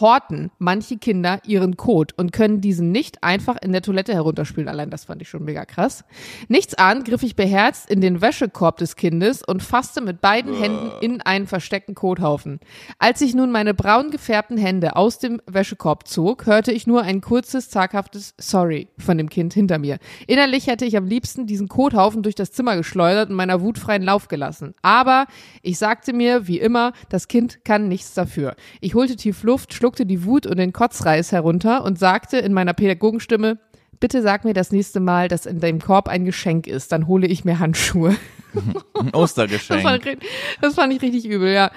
horten 0.00 0.50
manche 0.58 0.96
Kinder 0.98 1.40
ihren 1.46 1.76
Kot 1.76 2.12
und 2.16 2.32
können 2.32 2.60
diesen 2.60 2.92
nicht 2.92 3.22
einfach 3.22 3.56
in 3.60 3.72
der 3.72 3.82
Toilette 3.82 4.14
herunterspülen. 4.14 4.68
Allein 4.68 4.90
das 4.90 5.04
fand 5.04 5.22
ich 5.22 5.28
schon 5.28 5.44
mega 5.44 5.64
krass. 5.64 6.04
Nichts 6.48 6.74
ahnt, 6.74 7.04
griff 7.04 7.22
ich 7.22 7.36
beherzt 7.36 7.90
in 7.90 8.00
den 8.00 8.20
Wäschekorb 8.20 8.78
des 8.78 8.96
Kindes 8.96 9.42
und 9.42 9.62
fasste 9.62 10.00
mit 10.00 10.20
beiden 10.20 10.54
Händen 10.54 10.90
in 11.00 11.20
einen 11.20 11.46
versteckten 11.46 11.94
Kothaufen. 11.94 12.60
Als 12.98 13.20
ich 13.20 13.34
nun 13.34 13.50
meine 13.50 13.74
braun 13.74 14.10
gefärbten 14.10 14.56
Hände 14.56 14.96
aus 14.96 15.18
dem 15.18 15.40
Wäschekorb 15.46 16.08
zog, 16.08 16.46
hörte 16.46 16.72
ich 16.72 16.86
nur 16.86 17.02
ein 17.02 17.20
kurzes, 17.20 17.70
zaghaftes 17.70 18.34
Sorry 18.38 18.88
von 18.98 19.18
dem 19.18 19.28
Kind 19.28 19.54
hinter 19.54 19.78
mir. 19.78 19.98
Innerlich 20.26 20.66
hätte 20.66 20.84
ich 20.84 20.96
am 20.96 21.06
liebsten 21.06 21.46
diesen 21.46 21.68
Kothaufen 21.68 22.22
durch 22.22 22.34
das 22.34 22.52
Zimmer 22.52 22.76
geschleudert 22.76 23.30
und 23.30 23.36
meiner 23.36 23.60
Wut 23.60 23.78
freien 23.78 24.02
Lauf 24.02 24.28
gelassen. 24.28 24.74
Aber 24.82 25.26
ich 25.62 25.78
sagte 25.78 26.12
mir, 26.12 26.46
wie 26.46 26.58
immer, 26.58 26.92
das 27.08 27.28
Kind 27.28 27.64
kann 27.64 27.88
nichts 27.88 28.14
dafür. 28.14 28.54
Ich 28.80 28.94
holte 28.94 29.16
tief 29.16 29.42
Luft, 29.42 29.74
schluckte 29.82 30.06
die 30.06 30.24
Wut 30.24 30.46
und 30.46 30.58
den 30.58 30.72
Kotzreis 30.72 31.32
herunter 31.32 31.82
und 31.82 31.98
sagte 31.98 32.36
in 32.38 32.52
meiner 32.52 32.72
Pädagogenstimme, 32.72 33.58
bitte 33.98 34.22
sag 34.22 34.44
mir 34.44 34.54
das 34.54 34.70
nächste 34.70 35.00
Mal, 35.00 35.26
dass 35.26 35.44
in 35.44 35.58
deinem 35.58 35.80
Korb 35.80 36.06
ein 36.06 36.24
Geschenk 36.24 36.68
ist, 36.68 36.92
dann 36.92 37.08
hole 37.08 37.26
ich 37.26 37.44
mir 37.44 37.58
Handschuhe. 37.58 38.14
Ein 38.54 38.62
Das 38.94 39.02
fand, 39.02 39.16
Ostergeschenk. 39.16 40.06
ich, 40.06 40.28
das 40.60 40.74
fand 40.76 40.92
ich 40.92 41.02
richtig 41.02 41.24
übel, 41.24 41.52
ja. 41.52 41.72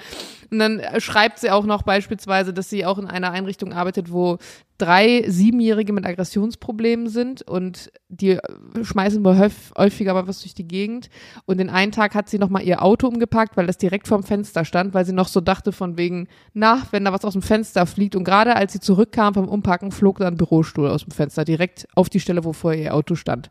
Und 0.50 0.58
dann 0.58 0.80
äh, 0.80 1.00
schreibt 1.00 1.38
sie 1.40 1.50
auch 1.50 1.64
noch 1.66 1.82
beispielsweise, 1.82 2.52
dass 2.52 2.70
sie 2.70 2.84
auch 2.86 2.98
in 2.98 3.06
einer 3.06 3.30
Einrichtung 3.32 3.72
arbeitet, 3.72 4.12
wo 4.12 4.38
drei 4.78 5.24
Siebenjährige 5.26 5.94
mit 5.94 6.04
Aggressionsproblemen 6.04 7.08
sind 7.08 7.40
und 7.40 7.90
die 8.10 8.32
äh, 8.32 8.40
schmeißen 8.82 9.24
wohl 9.24 9.32
häuf- 9.38 9.74
häufiger 9.76 10.12
mal 10.12 10.28
was 10.28 10.42
durch 10.42 10.52
die 10.52 10.68
Gegend. 10.68 11.08
Und 11.46 11.58
den 11.58 11.70
einen 11.70 11.92
Tag 11.92 12.14
hat 12.14 12.28
sie 12.28 12.38
nochmal 12.38 12.62
ihr 12.62 12.82
Auto 12.82 13.08
umgepackt, 13.08 13.56
weil 13.56 13.66
das 13.66 13.78
direkt 13.78 14.06
vorm 14.06 14.22
Fenster 14.22 14.66
stand, 14.66 14.92
weil 14.92 15.06
sie 15.06 15.14
noch 15.14 15.28
so 15.28 15.40
dachte 15.40 15.72
von 15.72 15.96
wegen, 15.96 16.28
na, 16.52 16.82
wenn 16.90 17.06
da 17.06 17.12
was 17.14 17.24
aus 17.24 17.32
dem 17.32 17.40
Fenster 17.40 17.86
fliegt. 17.86 18.14
Und 18.16 18.24
gerade 18.24 18.54
als 18.54 18.74
sie 18.74 18.80
zurückkam 18.80 19.32
vom 19.32 19.48
Umpacken, 19.48 19.92
flog 19.92 20.18
da 20.18 20.26
ein 20.26 20.36
Bürostuhl 20.36 20.88
aus 20.90 21.04
dem 21.04 21.10
Fenster, 21.10 21.46
direkt 21.46 21.88
auf 21.94 22.10
die 22.10 22.20
Stelle, 22.20 22.44
wo 22.44 22.52
vorher 22.52 22.82
ihr 22.82 22.94
Auto 22.94 23.14
stand. 23.14 23.48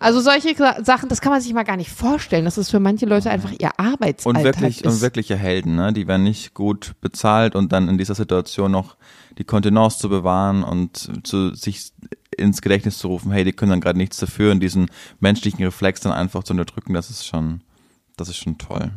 Also 0.00 0.20
solche 0.20 0.54
Sa- 0.56 0.82
Sachen, 0.82 1.10
das 1.10 1.20
kann 1.20 1.32
man 1.32 1.42
sich 1.42 1.52
mal 1.52 1.64
gar 1.64 1.76
nicht 1.76 1.90
vorstellen, 1.90 2.46
dass 2.46 2.56
es 2.56 2.70
für 2.70 2.80
manche 2.80 3.04
Leute 3.04 3.30
einfach 3.30 3.52
ihr 3.58 3.78
Arbeitsalltag 3.78 4.38
Und 4.38 4.44
wirklich, 4.44 4.84
ist. 4.84 4.86
und 4.86 5.00
wirkliche 5.02 5.36
Helden, 5.36 5.74
ne? 5.76 5.92
Die 5.92 6.08
werden 6.08 6.22
nicht 6.22 6.31
gut 6.54 6.94
bezahlt 7.00 7.54
und 7.54 7.72
dann 7.72 7.88
in 7.88 7.98
dieser 7.98 8.14
Situation 8.14 8.72
noch 8.72 8.96
die 9.38 9.44
Kontenance 9.44 9.98
zu 9.98 10.08
bewahren 10.08 10.62
und 10.62 11.26
zu 11.26 11.54
sich 11.54 11.92
ins 12.36 12.62
Gedächtnis 12.62 12.98
zu 12.98 13.08
rufen, 13.08 13.32
hey, 13.32 13.44
die 13.44 13.52
können 13.52 13.70
dann 13.70 13.80
gerade 13.80 13.98
nichts 13.98 14.16
dafür 14.16 14.52
und 14.52 14.60
diesen 14.60 14.90
menschlichen 15.20 15.64
Reflex 15.64 16.00
dann 16.00 16.12
einfach 16.12 16.44
zu 16.44 16.52
unterdrücken, 16.52 16.94
das 16.94 17.10
ist 17.10 17.26
schon, 17.26 17.60
das 18.16 18.28
ist 18.28 18.36
schon 18.36 18.58
toll. 18.58 18.90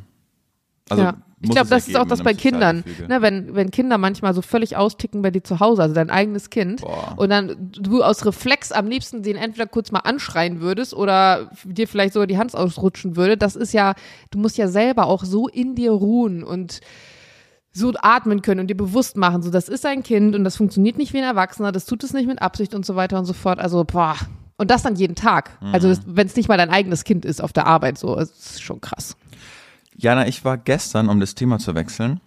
Also 0.90 1.04
ja. 1.04 1.16
Ich 1.42 1.52
glaube, 1.52 1.70
das 1.70 1.88
ja 1.88 1.92
ist 1.92 2.00
auch 2.00 2.08
das 2.08 2.24
bei 2.24 2.34
Kindern. 2.34 2.84
Ne, 3.08 3.22
wenn, 3.22 3.56
wenn 3.56 3.70
Kinder 3.70 3.98
manchmal 3.98 4.34
so 4.34 4.42
völlig 4.42 4.78
austicken 4.78 5.22
bei 5.22 5.32
dir 5.32 5.44
zu 5.44 5.60
Hause, 5.60 5.84
also 5.84 5.94
dein 5.94 6.10
eigenes 6.10 6.50
Kind, 6.50 6.82
Boah. 6.82 7.14
und 7.18 7.30
dann 7.30 7.72
du 7.72 8.04
aus 8.04 8.26
Reflex 8.26 8.72
am 8.72 8.88
liebsten 8.88 9.22
den 9.22 9.36
entweder 9.36 9.68
kurz 9.68 9.92
mal 9.92 10.00
anschreien 10.00 10.62
würdest 10.62 10.94
oder 10.94 11.52
dir 11.64 11.88
vielleicht 11.88 12.14
sogar 12.14 12.26
die 12.26 12.38
Hand 12.38 12.56
ausrutschen 12.56 13.16
würde, 13.16 13.38
das 13.38 13.56
ist 13.56 13.74
ja, 13.74 13.96
du 14.32 14.40
musst 14.40 14.58
ja 14.58 14.68
selber 14.68 15.08
auch 15.08 15.24
so 15.24 15.48
in 15.48 15.76
dir 15.76 15.92
ruhen 15.92 16.44
und 16.44 16.80
so 17.76 17.94
atmen 18.02 18.42
können 18.42 18.62
und 18.62 18.68
dir 18.68 18.78
bewusst 18.78 19.18
machen, 19.18 19.42
so 19.42 19.52
das 19.52 19.68
ist 19.68 19.86
ein 19.86 20.02
Kind 20.02 20.34
und 20.34 20.44
das 20.46 20.56
funktioniert 20.56 20.98
nicht 20.98 21.12
wie 21.14 21.18
ein 21.18 21.24
Erwachsener, 21.26 21.72
das 21.74 21.86
tut 21.86 22.04
es 22.06 22.14
nicht 22.14 22.26
mit 22.26 22.42
Absicht 22.42 22.74
und 22.74 22.86
so 22.86 22.96
weiter 22.96 23.20
und 23.20 23.26
so 23.26 23.34
fort. 23.34 23.60
Also, 23.60 23.84
boah. 23.84 24.16
Und 24.58 24.72
das 24.72 24.84
dann 24.84 24.96
jeden 24.96 25.16
Tag. 25.16 25.58
Also, 25.74 25.90
Mhm. 25.90 25.98
wenn 26.06 26.28
es 26.28 26.36
nicht 26.38 26.48
mal 26.48 26.58
dein 26.58 26.70
eigenes 26.70 27.04
Kind 27.04 27.26
ist 27.26 27.42
auf 27.44 27.52
der 27.52 27.68
Arbeit, 27.68 27.98
so, 27.98 28.16
das 28.16 28.30
ist 28.30 28.62
schon 28.64 28.80
krass. 28.80 29.18
Jana, 29.98 30.26
ich 30.28 30.46
war 30.46 30.58
gestern, 30.58 31.10
um 31.10 31.20
das 31.20 31.36
Thema 31.36 31.60
zu 31.60 31.76
wechseln, 31.76 32.22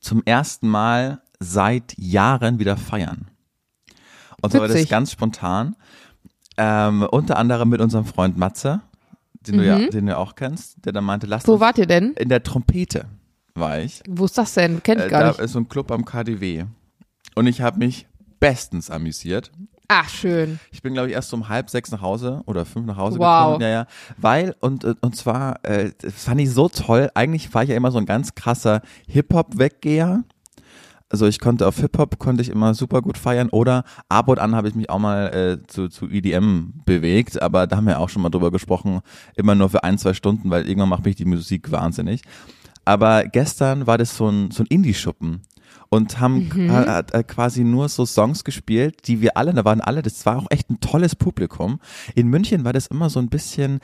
zum 0.00 0.22
ersten 0.26 0.68
Mal 0.68 1.22
seit 1.40 1.94
Jahren 1.96 2.58
wieder 2.58 2.76
feiern. 2.76 3.28
Und 4.42 4.50
zwar 4.50 4.62
war 4.62 4.68
das 4.68 4.88
ganz 4.88 5.10
spontan. 5.12 5.76
Ähm, 6.58 7.02
unter 7.10 7.38
anderem 7.38 7.70
mit 7.70 7.80
unserem 7.80 8.04
Freund 8.04 8.36
Matze, 8.36 8.82
den, 9.40 9.56
du 9.58 9.66
ja, 9.66 9.78
den 9.88 10.06
du 10.06 10.12
ja 10.12 10.18
auch 10.18 10.34
kennst, 10.36 10.84
der 10.84 10.92
dann 10.92 11.04
meinte, 11.04 11.26
lass 11.26 11.46
Mhm. 11.46 11.52
Wo 11.52 11.60
wart 11.60 11.78
ihr 11.78 11.86
denn? 11.86 12.12
in 12.12 12.28
der 12.28 12.42
Trompete 12.42 13.06
war 13.54 13.78
ich. 13.80 14.02
Wo 14.08 14.24
ist 14.24 14.36
das 14.38 14.54
denn? 14.54 14.82
Kennt 14.82 15.00
Äh, 15.00 15.08
gar 15.08 15.20
da 15.22 15.28
nicht. 15.28 15.40
ist 15.40 15.52
so 15.52 15.58
ein 15.60 15.68
Club 15.68 15.90
am 15.90 16.04
KDW. 16.04 16.64
Und 17.34 17.46
ich 17.46 17.60
habe 17.60 17.78
mich 17.78 18.06
bestens 18.40 18.90
amüsiert. 18.90 19.50
Ach, 19.88 20.08
schön. 20.08 20.58
Ich 20.72 20.82
bin, 20.82 20.94
glaube 20.94 21.08
ich, 21.08 21.14
erst 21.14 21.32
um 21.34 21.48
halb 21.48 21.68
sechs 21.68 21.90
nach 21.90 22.00
Hause 22.00 22.42
oder 22.46 22.64
fünf 22.64 22.86
nach 22.86 22.96
Hause 22.96 23.18
Wow. 23.18 23.44
gekommen. 23.58 23.60
Ja, 23.62 23.68
ja. 23.68 23.86
Weil, 24.16 24.56
und, 24.60 24.84
und 24.84 25.16
zwar, 25.16 25.64
äh, 25.64 25.90
fand 26.10 26.40
ich 26.40 26.50
so 26.50 26.68
toll. 26.68 27.10
Eigentlich 27.14 27.52
war 27.54 27.62
ich 27.62 27.68
ja 27.70 27.76
immer 27.76 27.90
so 27.92 27.98
ein 27.98 28.06
ganz 28.06 28.34
krasser 28.34 28.80
Hip-Hop-Weggeher. 29.08 30.24
Also 31.10 31.26
ich 31.26 31.38
konnte 31.38 31.68
auf 31.68 31.76
Hip-Hop 31.78 32.18
konnte 32.18 32.42
ich 32.42 32.48
immer 32.48 32.74
super 32.74 33.02
gut 33.02 33.18
feiern 33.18 33.50
oder 33.50 33.84
ab 34.08 34.26
und 34.28 34.38
an 34.40 34.56
habe 34.56 34.68
ich 34.68 34.74
mich 34.74 34.90
auch 34.90 34.98
mal 34.98 35.26
äh, 35.62 35.66
zu, 35.68 35.88
zu 35.88 36.08
EDM 36.08 36.72
bewegt, 36.86 37.40
aber 37.40 37.66
da 37.68 37.76
haben 37.76 37.86
wir 37.86 38.00
auch 38.00 38.08
schon 38.08 38.22
mal 38.22 38.30
drüber 38.30 38.50
gesprochen, 38.50 39.00
immer 39.36 39.54
nur 39.54 39.68
für 39.68 39.84
ein, 39.84 39.96
zwei 39.98 40.14
Stunden, 40.14 40.50
weil 40.50 40.66
irgendwann 40.66 40.88
macht 40.88 41.04
mich 41.04 41.14
die 41.14 41.24
Musik 41.26 41.70
wahnsinnig. 41.70 42.22
Aber 42.84 43.24
gestern 43.24 43.86
war 43.86 43.98
das 43.98 44.16
so 44.16 44.28
ein, 44.28 44.50
so 44.50 44.62
ein 44.62 44.66
Indie-Schuppen 44.66 45.42
und 45.88 46.18
haben 46.20 46.50
hat, 46.70 46.88
hat, 46.88 47.14
äh, 47.14 47.22
quasi 47.22 47.64
nur 47.64 47.88
so 47.88 48.04
Songs 48.04 48.44
gespielt, 48.44 49.06
die 49.06 49.20
wir 49.20 49.36
alle, 49.36 49.52
da 49.52 49.64
waren 49.64 49.80
alle, 49.80 50.02
das 50.02 50.26
war 50.26 50.38
auch 50.38 50.46
echt 50.50 50.70
ein 50.70 50.80
tolles 50.80 51.14
Publikum. 51.14 51.80
In 52.14 52.28
München 52.28 52.64
war 52.64 52.72
das 52.72 52.88
immer 52.88 53.10
so 53.10 53.20
ein 53.20 53.28
bisschen 53.28 53.80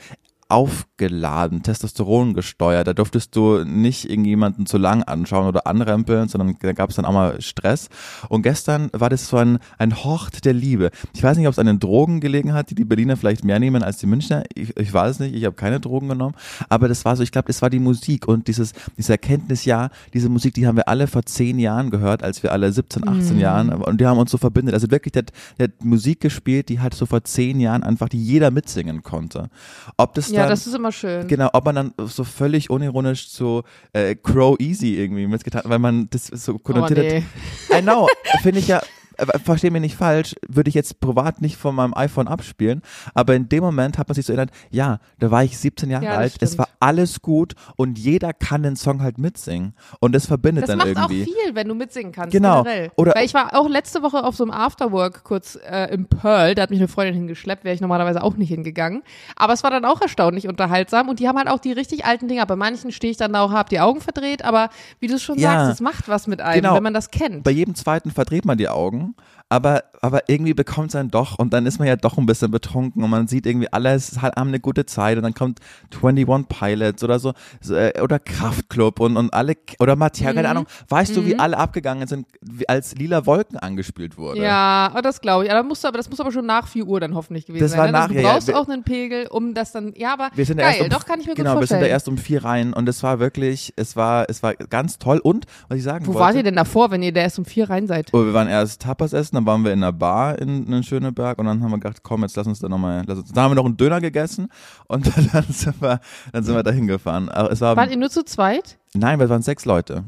aufgeladen, 0.51 1.63
Testosteron 1.63 2.33
gesteuert. 2.33 2.87
Da 2.87 2.93
durftest 2.93 3.35
du 3.35 3.63
nicht 3.63 4.09
irgendjemanden 4.09 4.65
zu 4.65 4.77
lang 4.77 5.03
anschauen 5.03 5.47
oder 5.47 5.65
anrempeln, 5.65 6.27
sondern 6.27 6.55
da 6.59 6.73
gab 6.73 6.89
es 6.89 6.97
dann 6.97 7.05
auch 7.05 7.13
mal 7.13 7.41
Stress. 7.41 7.89
Und 8.29 8.41
gestern 8.43 8.89
war 8.93 9.09
das 9.09 9.27
so 9.27 9.37
ein, 9.37 9.59
ein 9.77 10.03
Hort 10.03 10.45
der 10.45 10.53
Liebe. 10.53 10.91
Ich 11.13 11.23
weiß 11.23 11.37
nicht, 11.37 11.47
ob 11.47 11.53
es 11.53 11.59
an 11.59 11.65
den 11.67 11.79
Drogen 11.79 12.19
gelegen 12.19 12.53
hat, 12.53 12.69
die 12.69 12.75
die 12.75 12.85
Berliner 12.85 13.17
vielleicht 13.17 13.43
mehr 13.43 13.59
nehmen 13.59 13.81
als 13.81 13.97
die 13.97 14.07
Münchner. 14.07 14.43
Ich, 14.53 14.75
ich 14.77 14.93
weiß 14.93 15.19
nicht, 15.19 15.33
ich 15.33 15.45
habe 15.45 15.55
keine 15.55 15.79
Drogen 15.79 16.09
genommen. 16.09 16.35
Aber 16.69 16.87
das 16.87 17.05
war 17.05 17.15
so, 17.15 17.23
ich 17.23 17.31
glaube, 17.31 17.47
das 17.47 17.61
war 17.61 17.69
die 17.69 17.79
Musik 17.79 18.27
und 18.27 18.47
dieses, 18.47 18.73
diese 18.97 19.13
Erkenntnis, 19.13 19.65
ja, 19.65 19.89
diese 20.13 20.29
Musik, 20.29 20.53
die 20.53 20.67
haben 20.67 20.75
wir 20.75 20.87
alle 20.87 21.07
vor 21.07 21.23
zehn 21.23 21.59
Jahren 21.59 21.89
gehört, 21.89 22.23
als 22.23 22.43
wir 22.43 22.51
alle 22.51 22.71
17, 22.71 23.07
18 23.07 23.35
Mhm. 23.35 23.39
Jahren, 23.39 23.69
und 23.69 24.01
die 24.01 24.05
haben 24.05 24.17
uns 24.19 24.31
so 24.31 24.37
verbindet. 24.37 24.73
Also 24.73 24.91
wirklich, 24.91 25.13
der, 25.13 25.23
der 25.57 25.69
hat 25.69 25.83
Musik 25.85 26.19
gespielt, 26.19 26.69
die 26.69 26.79
halt 26.79 26.93
so 26.93 27.05
vor 27.05 27.23
zehn 27.23 27.59
Jahren 27.59 27.83
einfach, 27.83 28.09
die 28.09 28.21
jeder 28.21 28.51
mitsingen 28.51 29.01
konnte. 29.03 29.49
Ob 29.97 30.13
das 30.15 30.29
Ja, 30.29 30.40
dann, 30.41 30.49
das 30.49 30.67
ist 30.67 30.73
immer 30.73 30.91
schön. 30.91 31.27
Genau, 31.27 31.49
ob 31.53 31.65
man 31.65 31.75
dann 31.75 31.93
so 31.97 32.23
völlig 32.23 32.69
unironisch 32.69 33.29
zu 33.29 33.63
äh, 33.93 34.15
Crow 34.15 34.59
Easy 34.59 34.95
irgendwie 34.95 35.27
mitgetan, 35.27 35.63
weil 35.65 35.79
man 35.79 36.09
das 36.09 36.27
so 36.27 36.53
oh, 36.53 36.57
konnotiert 36.59 36.99
hat. 36.99 37.23
nee. 37.69 37.79
I 37.79 37.81
know, 37.81 38.07
finde 38.41 38.59
ich 38.59 38.67
ja, 38.67 38.81
äh, 39.21 39.39
versteh 39.39 39.69
mich 39.69 39.81
nicht 39.81 39.95
falsch, 39.95 40.35
würde 40.47 40.69
ich 40.69 40.75
jetzt 40.75 40.99
privat 40.99 41.41
nicht 41.41 41.57
von 41.57 41.75
meinem 41.75 41.93
iPhone 41.95 42.27
abspielen, 42.27 42.81
aber 43.13 43.35
in 43.35 43.49
dem 43.49 43.63
Moment 43.63 43.97
hat 43.97 44.07
man 44.07 44.15
sich 44.15 44.25
so 44.25 44.33
erinnert, 44.33 44.51
ja, 44.69 44.99
da 45.19 45.31
war 45.31 45.43
ich 45.43 45.57
17 45.57 45.89
Jahre 45.89 46.05
Ja, 46.05 46.11
das 46.11 46.19
alt, 46.19 46.33
es 46.41 46.49
stimmt. 46.53 46.57
war 46.59 46.67
alles 46.79 47.21
gut 47.21 47.53
und 47.75 47.97
jeder 47.99 48.33
kann 48.33 48.63
den 48.63 48.75
Song 48.75 49.01
halt 49.01 49.17
mitsingen 49.17 49.73
und 49.99 50.13
das 50.13 50.25
verbindet 50.25 50.63
Das 50.63 50.69
dann 50.69 50.77
macht 50.79 50.87
irgendwie. 50.89 51.23
auch 51.23 51.25
viel, 51.45 51.55
wenn 51.55 51.67
du 51.67 51.75
mitsingen 51.75 52.11
kannst. 52.11 52.31
Genau. 52.31 52.63
Generell. 52.63 52.91
Oder- 52.95 53.13
Weil 53.15 53.25
ich 53.25 53.33
war 53.33 53.55
auch 53.55 53.69
letzte 53.69 54.01
Woche 54.01 54.23
auf 54.23 54.35
so 54.35 54.43
einem 54.43 54.51
Afterwork 54.51 55.23
kurz 55.23 55.57
äh, 55.69 55.93
im 55.93 56.05
Pearl, 56.07 56.55
da 56.55 56.63
hat 56.63 56.69
mich 56.69 56.79
eine 56.79 56.87
Freundin 56.87 57.15
hingeschleppt, 57.15 57.63
wäre 57.63 57.75
ich 57.75 57.81
normalerweise 57.81 58.23
auch 58.23 58.35
nicht 58.35 58.49
hingegangen. 58.49 59.03
Aber 59.35 59.53
es 59.53 59.63
war 59.63 59.71
dann 59.71 59.85
auch 59.85 60.01
erstaunlich 60.01 60.47
unterhaltsam 60.47 61.09
und 61.09 61.19
die 61.19 61.27
haben 61.27 61.37
halt 61.37 61.47
auch 61.49 61.59
die 61.59 61.71
richtig 61.71 62.05
alten 62.05 62.27
Dinger. 62.27 62.45
Bei 62.45 62.55
manchen 62.55 62.91
stehe 62.91 63.11
ich 63.11 63.17
dann 63.17 63.33
da 63.33 63.41
auch, 63.41 63.51
hab 63.51 63.69
die 63.69 63.79
Augen 63.79 64.01
verdreht, 64.01 64.43
aber 64.43 64.69
wie 64.99 65.07
du 65.07 65.15
es 65.15 65.23
schon 65.23 65.37
Ja. 65.37 65.51
sagst, 65.65 65.73
es 65.75 65.81
macht 65.81 66.07
was 66.07 66.27
mit 66.27 66.41
einem, 66.41 66.61
Genau. 66.61 66.75
wenn 66.75 66.83
man 66.83 66.93
das 66.93 67.11
kennt. 67.11 67.43
Bei 67.43 67.51
jedem 67.51 67.75
zweiten 67.75 68.11
verdreht 68.11 68.45
man 68.45 68.57
die 68.57 68.69
Augen, 68.69 69.10
aber, 69.49 69.83
aber 70.01 70.27
irgendwie 70.27 70.53
bekommt 70.53 70.89
es 70.89 70.95
einen 70.95 71.11
doch 71.11 71.37
und 71.39 71.53
dann 71.53 71.65
ist 71.65 71.79
man 71.79 71.87
ja 71.87 71.95
doch 71.95 72.17
ein 72.17 72.25
bisschen 72.25 72.51
betrunken 72.51 73.03
und 73.03 73.09
man 73.09 73.27
sieht 73.27 73.45
irgendwie 73.45 73.71
alles, 73.71 74.21
halt, 74.21 74.35
haben 74.35 74.47
eine 74.49 74.59
gute 74.59 74.85
Zeit 74.85 75.17
und 75.17 75.23
dann 75.23 75.33
kommt 75.33 75.59
21 76.03 76.47
Pilots 76.49 77.03
oder 77.03 77.19
so, 77.19 77.33
äh, 77.69 78.01
oder 78.01 78.19
Kraftklub 78.19 78.99
und, 78.99 79.17
und 79.17 79.33
alle, 79.33 79.55
oder 79.79 79.95
Matthias, 79.95 80.31
Mhm. 80.31 80.35
keine 80.35 80.49
Ahnung, 80.49 80.65
weißt 80.89 81.15
du, 81.15 81.25
wie 81.25 81.37
alle 81.37 81.57
abgegangen 81.57 82.07
sind, 82.07 82.25
als 82.67 82.95
lila 82.95 83.25
Wolken 83.25 83.57
angespielt 83.57 84.17
wurde? 84.17 84.41
Ja, 84.41 84.87
aber 84.91 85.01
das 85.01 85.21
glaube 85.21 85.45
ich. 85.45 85.51
Aber, 85.51 85.63
musst 85.63 85.83
du, 85.83 85.87
aber 85.87 85.97
das 85.97 86.09
muss 86.09 86.19
aber 86.19 86.31
schon 86.31 86.45
nach 86.45 86.67
4 86.67 86.85
Uhr 86.87 86.99
dann 86.99 87.13
hoffentlich 87.15 87.45
gewesen 87.45 87.61
Das 87.63 87.71
sein. 87.71 87.79
war 87.79 87.85
ne? 87.87 87.91
nach- 87.91 88.07
du 88.07 88.15
ja, 88.15 88.21
ja, 88.21 88.31
brauchst 88.33 88.47
wir- 88.47 88.59
auch 88.59 88.67
einen 88.67 88.83
Pegel, 88.83 89.27
um 89.27 89.53
das 89.53 89.71
dann. 89.71 89.93
Ja, 89.95 90.13
aber 90.13 90.29
Wir 90.35 90.45
sind 90.45 90.57
ja 90.59 90.65
geil, 90.65 90.75
erst 90.77 90.83
um, 90.83 90.89
doch 90.89 91.05
kann 91.05 91.19
ich 91.19 91.27
mir 91.27 91.35
genau, 91.35 91.53
gut 91.53 91.61
wir 91.61 91.67
sind 91.67 91.77
vorstellen. 91.77 91.81
da 91.81 91.87
erst 91.87 92.07
um 92.07 92.17
vier 92.17 92.43
rein 92.43 92.73
und 92.73 92.89
es 92.89 93.03
war 93.03 93.19
wirklich, 93.19 93.73
es 93.75 93.95
war, 93.95 94.25
es 94.29 94.41
war 94.43 94.55
ganz 94.55 94.97
toll 94.99 95.19
und, 95.23 95.45
was 95.67 95.77
ich 95.77 95.83
sagen 95.83 96.05
Wo 96.07 96.13
wollte. 96.13 96.19
wart 96.25 96.35
ihr 96.35 96.43
denn 96.43 96.55
davor, 96.55 96.91
wenn 96.91 97.03
ihr 97.03 97.13
da 97.13 97.21
erst 97.21 97.37
um 97.39 97.45
4 97.45 97.69
rein 97.69 97.87
seid? 97.87 98.09
Oh, 98.13 98.25
wir 98.25 98.33
waren 98.33 98.47
erst 98.47 98.81
Tapas 98.81 99.13
essen, 99.13 99.35
dann 99.35 99.45
waren 99.45 99.63
wir 99.63 99.71
in 99.73 99.83
einer 99.83 99.90
Bar 99.93 100.39
in, 100.39 100.71
in 100.71 100.83
Schöneberg 100.83 101.39
und 101.39 101.45
dann 101.45 101.61
haben 101.63 101.71
wir 101.71 101.79
gedacht, 101.79 102.01
komm, 102.03 102.21
jetzt 102.23 102.35
lass 102.35 102.47
uns 102.47 102.59
da 102.59 102.69
nochmal, 102.69 103.03
lass 103.05 103.19
uns, 103.19 103.31
dann 103.31 103.43
haben 103.43 103.51
wir 103.51 103.55
noch 103.55 103.65
einen 103.65 103.77
Döner 103.77 104.01
gegessen 104.01 104.47
und 104.87 105.05
dann 105.33 105.43
sind 105.49 105.81
wir, 105.81 105.99
dann 106.31 106.43
sind 106.43 106.55
wir 106.55 106.63
da 106.63 106.71
hingefahren. 106.71 107.29
Es 107.49 107.61
war, 107.61 107.75
Wart 107.75 107.91
ihr 107.91 107.97
nur 107.97 108.09
zu 108.09 108.23
zweit? 108.23 108.77
nein, 108.93 109.19
wir 109.19 109.29
waren 109.29 109.41
sechs 109.41 109.65
Leute. 109.65 110.03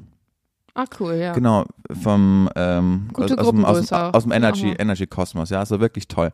Ah, 0.75 0.86
cool, 1.00 1.13
ja. 1.13 1.34
Genau, 1.34 1.66
vom, 2.02 2.50
ähm, 2.56 3.10
Gute 3.13 3.38
aus, 3.38 3.48
aus, 3.48 3.52
dem, 3.52 3.63
aus, 3.66 3.92
aus 3.92 4.24
dem 4.24 4.32
Energy, 4.32 4.70
Aha. 4.72 4.75
Energy 4.80 5.06
Kosmos, 5.06 5.52
ja, 5.52 5.60
also 5.60 5.80
wirklich 5.80 6.08
toll. 6.08 6.32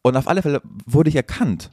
Und 0.00 0.16
auf 0.16 0.26
alle 0.26 0.40
Fälle 0.40 0.62
wurde 0.86 1.10
ich 1.10 1.16
erkannt 1.16 1.70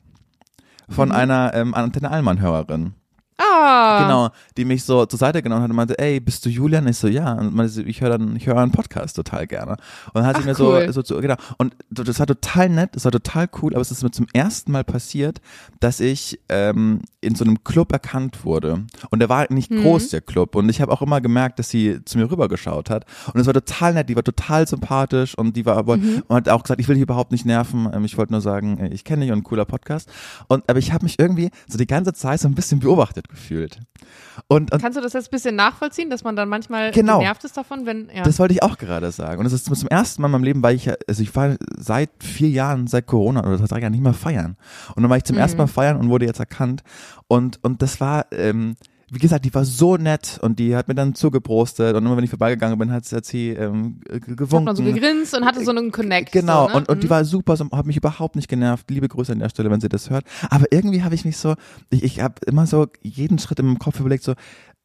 von 0.90 1.08
Mhm. 1.08 1.16
einer 1.16 1.54
ähm, 1.54 1.74
Antenne 1.74 2.12
Allmann-Hörerin. 2.12 2.96
Ah, 3.42 4.04
Genau, 4.04 4.30
die 4.58 4.66
mich 4.66 4.84
so 4.84 5.06
zur 5.06 5.18
Seite 5.20 5.42
genommen 5.42 5.64
hat 5.64 5.70
und 5.70 5.76
meinte, 5.76 5.98
ey, 6.00 6.20
bist 6.20 6.46
du 6.46 6.50
Julian? 6.50 6.88
Ich 6.88 6.98
so, 6.98 7.08
ja. 7.08 7.34
Und 7.34 7.54
meinte, 7.56 7.82
ich 7.84 8.02
höre 8.02 8.10
dann, 8.12 8.36
ich 8.36 8.46
höre 8.48 8.58
einen 8.58 8.72
Podcast 8.72 9.16
total 9.16 9.48
gerne. 9.48 9.72
Und 9.74 10.16
dann 10.16 10.26
hat 10.26 10.36
sie 10.38 10.42
Ach, 10.44 10.46
mir 10.58 10.66
cool. 10.66 10.86
so, 10.88 11.02
so, 11.02 11.16
so, 11.16 11.22
genau. 11.22 11.36
Und 11.58 11.76
das 11.90 12.20
war 12.20 12.28
total 12.28 12.70
nett, 12.70 12.92
das 12.96 13.06
war 13.06 13.12
total 13.12 13.50
cool, 13.62 13.74
aber 13.74 13.82
es 13.82 13.92
ist 13.92 14.04
mir 14.04 14.12
zum 14.12 14.28
ersten 14.34 14.72
Mal 14.72 14.84
passiert, 14.84 15.42
dass 15.80 16.00
ich 16.00 16.40
ähm, 16.50 17.02
in 17.22 17.36
so 17.36 17.44
einem 17.44 17.64
Club 17.64 17.92
erkannt 17.92 18.46
wurde. 18.46 18.86
Und 19.10 19.20
der 19.20 19.30
war 19.30 19.52
nicht 19.52 19.72
Mhm. 19.72 19.82
groß, 19.84 20.10
der 20.10 20.22
Club. 20.22 20.56
Und 20.56 20.70
ich 20.70 20.82
habe 20.82 20.92
auch 20.92 21.02
immer 21.02 21.22
gemerkt, 21.22 21.60
dass 21.60 21.70
sie 21.70 22.00
zu 22.06 22.18
mir 22.18 22.30
rübergeschaut 22.30 22.90
hat. 22.90 23.06
Und 23.34 23.40
es 23.40 23.48
war 23.48 23.54
total 23.54 23.94
nett, 23.94 24.10
die 24.10 24.16
war 24.16 24.24
total 24.24 24.68
sympathisch 24.68 25.38
und 25.38 25.56
die 25.56 25.66
war 25.66 25.78
aber, 25.78 25.98
Mhm. 25.98 26.24
und 26.28 26.36
hat 26.36 26.50
auch 26.50 26.64
gesagt, 26.64 26.80
ich 26.82 26.88
will 26.88 26.96
dich 26.96 27.04
überhaupt 27.04 27.32
nicht 27.32 27.46
nerven. 27.46 27.90
Ähm, 27.94 28.06
Ich 28.06 28.18
wollte 28.18 28.34
nur 28.34 28.42
sagen, 28.42 28.78
äh, 28.80 28.90
ich 28.90 29.04
kenne 29.04 29.22
dich 29.24 29.32
und 29.32 29.40
ein 29.40 29.44
cooler 29.44 29.66
Podcast. 29.66 30.10
Und 30.48 30.68
aber 30.70 30.80
ich 30.80 30.92
habe 30.92 31.06
mich 31.06 31.18
irgendwie 31.20 31.50
so 31.68 31.78
die 31.78 31.88
ganze 31.88 32.14
Zeit 32.14 32.40
so 32.40 32.48
ein 32.48 32.56
bisschen 32.56 32.80
beobachtet 32.80 33.31
gefühlt. 33.32 33.80
Und, 34.48 34.72
und 34.72 34.82
Kannst 34.82 34.98
du 34.98 35.02
das 35.02 35.14
jetzt 35.14 35.28
ein 35.28 35.32
bisschen 35.32 35.56
nachvollziehen, 35.56 36.10
dass 36.10 36.24
man 36.24 36.36
dann 36.36 36.48
manchmal 36.50 36.92
Genau. 36.92 37.20
genervt 37.20 37.44
ist 37.44 37.58
davon, 37.58 37.86
wenn, 37.86 38.10
ja. 38.16 38.24
das 38.24 38.38
wollte 38.40 38.54
ich 38.54 38.62
auch 38.64 38.78
gerade 38.78 39.12
sagen. 39.12 39.40
Und 39.40 39.46
das 39.46 39.54
ist 39.54 39.66
zum 39.66 39.88
ersten 39.90 40.22
Mal 40.22 40.28
in 40.28 40.32
meinem 40.34 40.44
Leben, 40.44 40.62
weil 40.64 40.76
ich, 40.76 40.86
ja- 40.86 40.96
also 41.08 41.22
ich 41.24 41.36
war 41.36 41.56
seit 41.78 42.10
vier 42.24 42.50
Jahren, 42.50 42.88
seit 42.88 43.08
Corona 43.08 43.42
oder 43.46 43.58
seit 43.58 43.72
drei 43.72 43.80
Jahren 43.80 43.92
nicht 43.92 44.04
mehr 44.04 44.14
feiern. 44.14 44.58
Und 44.96 45.04
dann 45.04 45.10
war 45.10 45.18
ich 45.18 45.24
zum 45.24 45.38
ersten 45.38 45.58
Mal 45.58 45.68
feiern 45.68 45.98
und 45.98 46.10
wurde 46.10 46.26
jetzt 46.26 46.40
erkannt. 46.40 46.84
Und, 47.28 47.60
und 47.64 47.82
das 47.82 48.00
war, 48.00 48.26
ähm, 48.32 48.76
wie 49.14 49.20
gesagt, 49.20 49.44
die 49.44 49.54
war 49.54 49.66
so 49.66 49.98
nett 49.98 50.40
und 50.42 50.58
die 50.58 50.74
hat 50.76 50.88
mir 50.88 50.96
dann 50.96 51.14
zugeprostet 51.16 51.96
und 51.96 52.06
immer 52.06 52.16
wenn 52.16 52.24
ich 52.24 52.30
vorbeigegangen 52.30 52.80
bin, 52.80 52.92
hat, 52.94 53.04
sie- 53.06 53.16
hat 53.18 53.26
sie 53.26 53.50
ähm, 53.50 54.00
ge- 54.06 54.22
hat 54.22 54.38
gewunken. 54.38 54.64
man 54.66 54.76
so 54.78 54.84
gegrinst 54.84 55.36
und 55.38 55.44
hatte 55.46 55.64
so 55.66 55.72
einen 55.72 55.92
Connect. 55.92 56.32
Genau, 56.32 56.64
so, 56.64 56.70
ne? 56.70 56.76
und, 56.78 56.90
und 56.90 57.04
die 57.04 57.08
Mhm. 57.08 57.12
war 57.12 57.26
super, 57.26 57.58
so, 57.58 57.70
hat 57.72 57.86
mich 57.86 57.98
überhaupt 57.98 58.38
nicht 58.38 58.48
genervt. 58.48 58.90
Liebe 58.90 59.08
Grüße 59.10 59.34
an 59.34 59.40
der 59.40 59.50
Stelle, 59.50 59.70
wenn 59.70 59.82
sie 59.82 59.90
das 59.90 60.10
hört. 60.10 60.24
Aber 60.50 60.66
irgendwie 60.72 61.04
habe 61.04 61.14
ich 61.14 61.26
mich 61.26 61.36
so, 61.38 61.56
ich, 61.90 62.04
ich 62.04 62.22
habe 62.22 62.36
immer 62.48 62.66
so 62.68 62.88
jeden 63.02 63.38
Schritt 63.38 63.60
in 63.60 63.66
meinem 63.66 63.80
Kopf 63.80 64.00
überlegt, 64.00 64.24
so, 64.24 64.34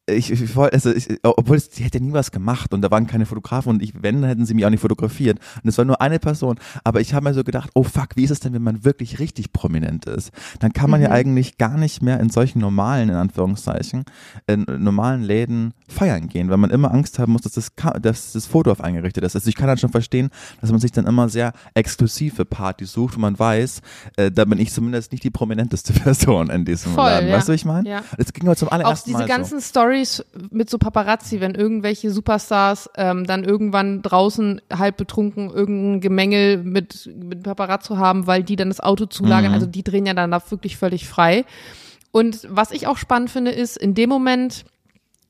ich, 0.09 0.31
ich 0.31 0.55
wollte, 0.55 0.73
also 0.75 0.91
ich, 0.93 1.07
obwohl 1.23 1.57
es, 1.57 1.69
sie 1.71 1.83
hätte 1.83 1.99
nie 1.99 2.13
was 2.13 2.31
gemacht 2.31 2.73
und 2.73 2.81
da 2.81 2.89
waren 2.91 3.07
keine 3.07 3.25
Fotografen 3.25 3.69
und 3.71 3.83
ich, 3.83 3.93
wenn, 4.01 4.23
hätten 4.23 4.45
sie 4.45 4.53
mich 4.53 4.65
auch 4.65 4.69
nicht 4.69 4.79
fotografiert. 4.81 5.39
Und 5.63 5.69
es 5.69 5.77
war 5.77 5.85
nur 5.85 5.99
eine 6.01 6.17
Person. 6.19 6.57
Aber 6.85 7.01
ich 7.01 7.13
habe 7.13 7.25
mir 7.29 7.33
so 7.33 7.43
gedacht, 7.43 7.69
oh 7.73 7.83
fuck, 7.83 8.09
wie 8.15 8.23
ist 8.23 8.31
es 8.31 8.39
denn, 8.39 8.53
wenn 8.53 8.63
man 8.63 8.85
wirklich 8.85 9.19
richtig 9.19 9.51
prominent 9.51 10.05
ist? 10.05 10.31
Dann 10.59 10.71
kann 10.73 10.89
man 10.89 11.01
ja 11.01 11.09
Mhm. 11.09 11.13
eigentlich 11.13 11.57
gar 11.57 11.77
nicht 11.77 12.01
mehr 12.01 12.19
in 12.21 12.29
solchen 12.29 12.59
normalen, 12.59 13.09
in 13.09 13.15
Anführungszeichen, 13.15 14.05
in 14.47 14.65
normalen 14.77 15.23
Läden 15.23 15.73
feiern 15.89 16.27
gehen, 16.29 16.49
weil 16.49 16.57
man 16.57 16.69
immer 16.69 16.93
Angst 16.93 17.19
haben 17.19 17.33
muss, 17.33 17.41
dass 17.41 17.53
das, 17.53 17.71
dass 18.01 18.31
das 18.31 18.45
Foto 18.45 18.71
auf 18.71 18.81
eingerichtet 18.81 19.23
ist. 19.25 19.35
Also 19.35 19.49
ich 19.49 19.55
kann 19.55 19.67
halt 19.67 19.79
schon 19.81 19.91
verstehen, 19.91 20.29
dass 20.61 20.71
man 20.71 20.79
sich 20.79 20.91
dann 20.93 21.05
immer 21.05 21.27
sehr 21.29 21.51
exklusive 21.73 22.45
Partys 22.45 22.91
sucht, 22.93 23.15
wo 23.17 23.19
man 23.19 23.37
weiß, 23.37 23.81
äh, 24.17 24.31
da 24.31 24.45
bin 24.45 24.57
ich 24.59 24.71
zumindest 24.71 25.11
nicht 25.11 25.23
die 25.23 25.31
prominenteste 25.31 25.91
Person 25.99 26.49
in 26.49 26.63
diesem 26.65 26.93
Voll, 26.93 27.03
Laden. 27.09 27.27
ja. 27.29 27.35
Weißt 27.35 27.47
du, 27.49 27.53
was 27.53 27.59
ich 27.59 27.65
meine? 27.65 27.89
Ja. 27.89 28.03
Das 28.17 28.31
ging 28.33 28.47
heute 28.47 28.59
zum 28.59 28.69
Auch 28.69 28.73
allerersten 28.73 29.09
diese 29.09 29.19
Mal 29.19 29.27
ganzen 29.27 29.59
Stories 29.61 29.96
mit 30.51 30.69
so 30.69 30.77
Paparazzi, 30.77 31.39
wenn 31.39 31.55
irgendwelche 31.55 32.11
Superstars 32.11 32.89
ähm, 32.95 33.25
dann 33.25 33.43
irgendwann 33.43 34.01
draußen 34.01 34.61
halb 34.71 34.97
betrunken 34.97 35.49
irgendein 35.49 36.01
Gemengel 36.01 36.57
mit, 36.57 37.09
mit 37.15 37.43
Paparazzo 37.43 37.97
haben, 37.97 38.27
weil 38.27 38.43
die 38.43 38.55
dann 38.55 38.69
das 38.69 38.79
Auto 38.79 39.05
zulagern. 39.05 39.51
Mhm. 39.51 39.55
Also 39.55 39.65
die 39.67 39.83
drehen 39.83 40.05
ja 40.05 40.13
dann 40.13 40.31
da 40.31 40.41
wirklich 40.49 40.77
völlig 40.77 41.07
frei. 41.07 41.45
Und 42.11 42.47
was 42.49 42.71
ich 42.71 42.87
auch 42.87 42.97
spannend 42.97 43.29
finde, 43.29 43.51
ist, 43.51 43.77
in 43.77 43.93
dem 43.93 44.09
Moment, 44.09 44.65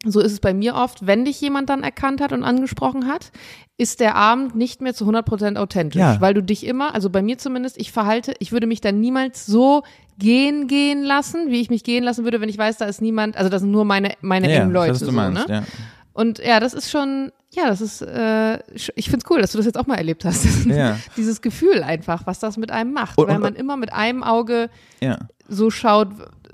so 0.06 0.20
ist 0.20 0.32
es 0.32 0.40
bei 0.40 0.54
mir 0.54 0.76
oft, 0.76 1.06
wenn 1.08 1.26
dich 1.26 1.42
jemand 1.42 1.70
dann 1.70 1.84
erkannt 1.84 2.22
hat 2.22 2.32
und 2.32 2.44
angesprochen 2.44 3.08
hat, 3.08 3.32
ist 3.78 4.00
der 4.00 4.16
Abend 4.16 4.56
nicht 4.56 4.82
mehr 4.82 4.94
zu 4.94 5.06
100% 5.06 5.58
authentisch, 5.58 6.00
Ja. 6.00 6.22
weil 6.22 6.34
du 6.34 6.42
dich 6.42 6.66
immer, 6.66 6.94
also 6.96 7.10
bei 7.10 7.22
mir 7.22 7.38
zumindest, 7.38 7.78
ich 7.80 7.92
verhalte, 7.92 8.34
ich 8.40 8.52
würde 8.52 8.68
mich 8.68 8.82
dann 8.82 9.00
niemals 9.00 9.46
so 9.46 9.84
gehen 10.18 10.68
gehen 10.68 11.04
lassen, 11.04 11.50
wie 11.52 11.62
ich 11.62 11.70
mich 11.70 11.84
gehen 11.84 12.04
lassen 12.04 12.24
würde, 12.24 12.42
wenn 12.42 12.50
ich 12.50 12.58
weiß, 12.58 12.78
da 12.78 12.86
ist 12.86 13.02
niemand, 13.02 13.38
also 13.38 13.50
das 13.50 13.62
sind 13.62 13.72
nur 13.72 13.86
meine 13.86 14.14
meine. 14.22 14.50
Ja, 14.50 14.58
engen 14.62 14.70
ich 14.70 14.74
Leute, 14.74 14.92
weiß, 14.94 14.96
was 14.96 15.00
du 15.00 15.06
so, 15.08 15.12
meinst, 15.12 15.48
ne? 15.48 15.56
ja. 15.56 15.64
Und 16.14 16.40
ja, 16.40 16.60
das 16.60 16.74
ist 16.74 16.90
schon, 16.90 17.32
ja, 17.54 17.68
das 17.68 17.80
ist, 17.80 18.02
äh, 18.02 18.58
ich 18.96 19.10
find's 19.10 19.26
cool, 19.30 19.40
dass 19.40 19.52
du 19.52 19.58
das 19.60 19.68
jetzt 19.68 19.78
auch 19.78 19.86
mal 19.86 19.96
erlebt 19.98 20.26
hast. 20.26 20.46
Das 20.68 20.76
Ja. 20.76 20.98
Dieses 21.16 21.42
Gefühl 21.42 21.84
einfach, 21.84 22.26
was 22.26 22.40
das 22.40 22.58
mit 22.58 22.72
einem 22.72 22.92
macht, 22.94 23.18
Und- 23.20 23.28
weil 23.28 23.36
und- 23.36 23.42
man 23.44 23.56
immer 23.56 23.78
mit 23.78 23.94
einem 23.94 24.24
Auge 24.24 24.70
ja. 25.00 25.20
so 25.48 25.70
schaut, 25.70 26.08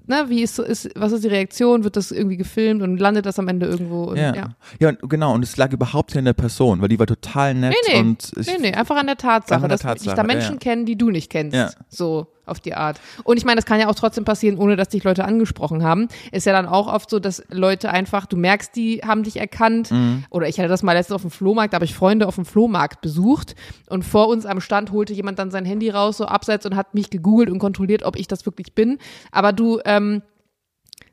ne, 0.05 0.25
wie 0.27 0.41
ist, 0.43 0.60
ist, 0.60 0.89
was 0.98 1.13
ist 1.13 1.24
die 1.24 1.29
Reaktion, 1.29 1.86
wird 1.86 1.96
das 1.96 2.12
irgendwie 2.12 2.36
gefilmt 2.36 2.82
und 2.82 2.98
landet 2.98 3.25
das 3.25 3.39
am 3.39 3.48
Ende 3.48 3.65
irgendwo? 3.67 4.03
Und, 4.03 4.17
Ja. 4.17 4.36
ja. 4.36 4.50
ja. 4.82 4.91
genau, 4.91 5.34
und 5.34 5.43
es 5.43 5.55
lag 5.55 5.72
überhaupt 5.72 6.10
nicht 6.10 6.17
an 6.17 6.25
der 6.25 6.34
Person, 6.34 6.82
weil 6.82 6.89
die 6.89 7.00
war 7.00 7.08
total 7.08 7.53
nett 7.53 7.74
Nee, 7.88 7.93
nee. 7.93 8.00
und 8.01 8.34
ich, 8.36 8.48
Nee, 8.48 8.58
nee, 8.60 8.74
einfach 8.74 8.98
an 8.98 9.08
der 9.08 9.15
Tatsache, 9.15 9.55
an 9.63 9.70
der 9.70 9.77
dass 9.77 9.79
sich 9.79 9.88
Tatsache, 10.10 10.15
da 10.17 10.24
Menschen 10.24 10.53
ja. 10.55 10.60
kennen, 10.60 10.86
die 10.86 10.98
du 10.98 11.10
nicht 11.10 11.32
kennst. 11.32 11.55
Ja. 11.55 11.70
So 11.88 12.27
auf 12.45 12.59
die 12.59 12.73
Art. 12.73 13.00
Und 13.23 13.38
ich 13.38 13.45
meine, 13.45 13.57
das 13.57 13.65
kann 13.65 13.79
ja 13.79 13.88
auch 13.88 13.95
trotzdem 13.95 14.25
passieren, 14.25 14.57
ohne 14.57 14.75
dass 14.75 14.89
dich 14.89 15.03
Leute 15.03 15.25
angesprochen 15.25 15.83
haben. 15.83 16.07
Ist 16.31 16.45
ja 16.45 16.53
dann 16.53 16.67
auch 16.67 16.91
oft 16.91 17.09
so, 17.09 17.19
dass 17.19 17.43
Leute 17.50 17.89
einfach, 17.89 18.25
du 18.25 18.38
merkst, 18.38 18.75
die 18.75 19.01
haben 19.05 19.23
dich 19.23 19.38
erkannt. 19.38 19.91
Mhm. 19.91 20.25
Oder 20.29 20.47
ich 20.47 20.57
hatte 20.59 20.69
das 20.69 20.83
mal 20.83 20.93
letztens 20.93 21.15
auf 21.15 21.21
dem 21.21 21.31
Flohmarkt, 21.31 21.73
da 21.73 21.75
habe 21.75 21.85
ich 21.85 21.93
Freunde 21.93 22.27
auf 22.27 22.35
dem 22.35 22.45
Flohmarkt 22.45 23.01
besucht 23.01 23.55
und 23.89 24.03
vor 24.03 24.27
uns 24.27 24.45
am 24.45 24.62
Stand 24.62 24.91
holte 24.91 25.13
jemand 25.13 25.39
dann 25.39 25.51
sein 25.51 25.65
Handy 25.65 25.89
raus, 25.89 26.17
so 26.17 26.25
abseits 26.25 26.65
und 26.65 26.75
hat 26.75 26.93
mich 26.93 27.09
gegoogelt 27.09 27.50
und 27.50 27.59
kontrolliert, 27.59 28.03
ob 28.03 28.15
ich 28.15 28.27
das 28.27 28.45
wirklich 28.45 28.73
bin. 28.73 28.97
Aber 29.31 29.53
du, 29.53 29.79
ähm, 29.85 30.21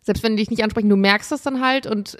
selbst 0.02 0.22
wenn 0.22 0.36
die 0.36 0.42
dich 0.42 0.50
nicht 0.50 0.64
ansprechen, 0.64 0.88
du 0.88 0.96
merkst 0.96 1.30
das 1.30 1.42
dann 1.42 1.60
halt 1.60 1.86
und 1.86 2.16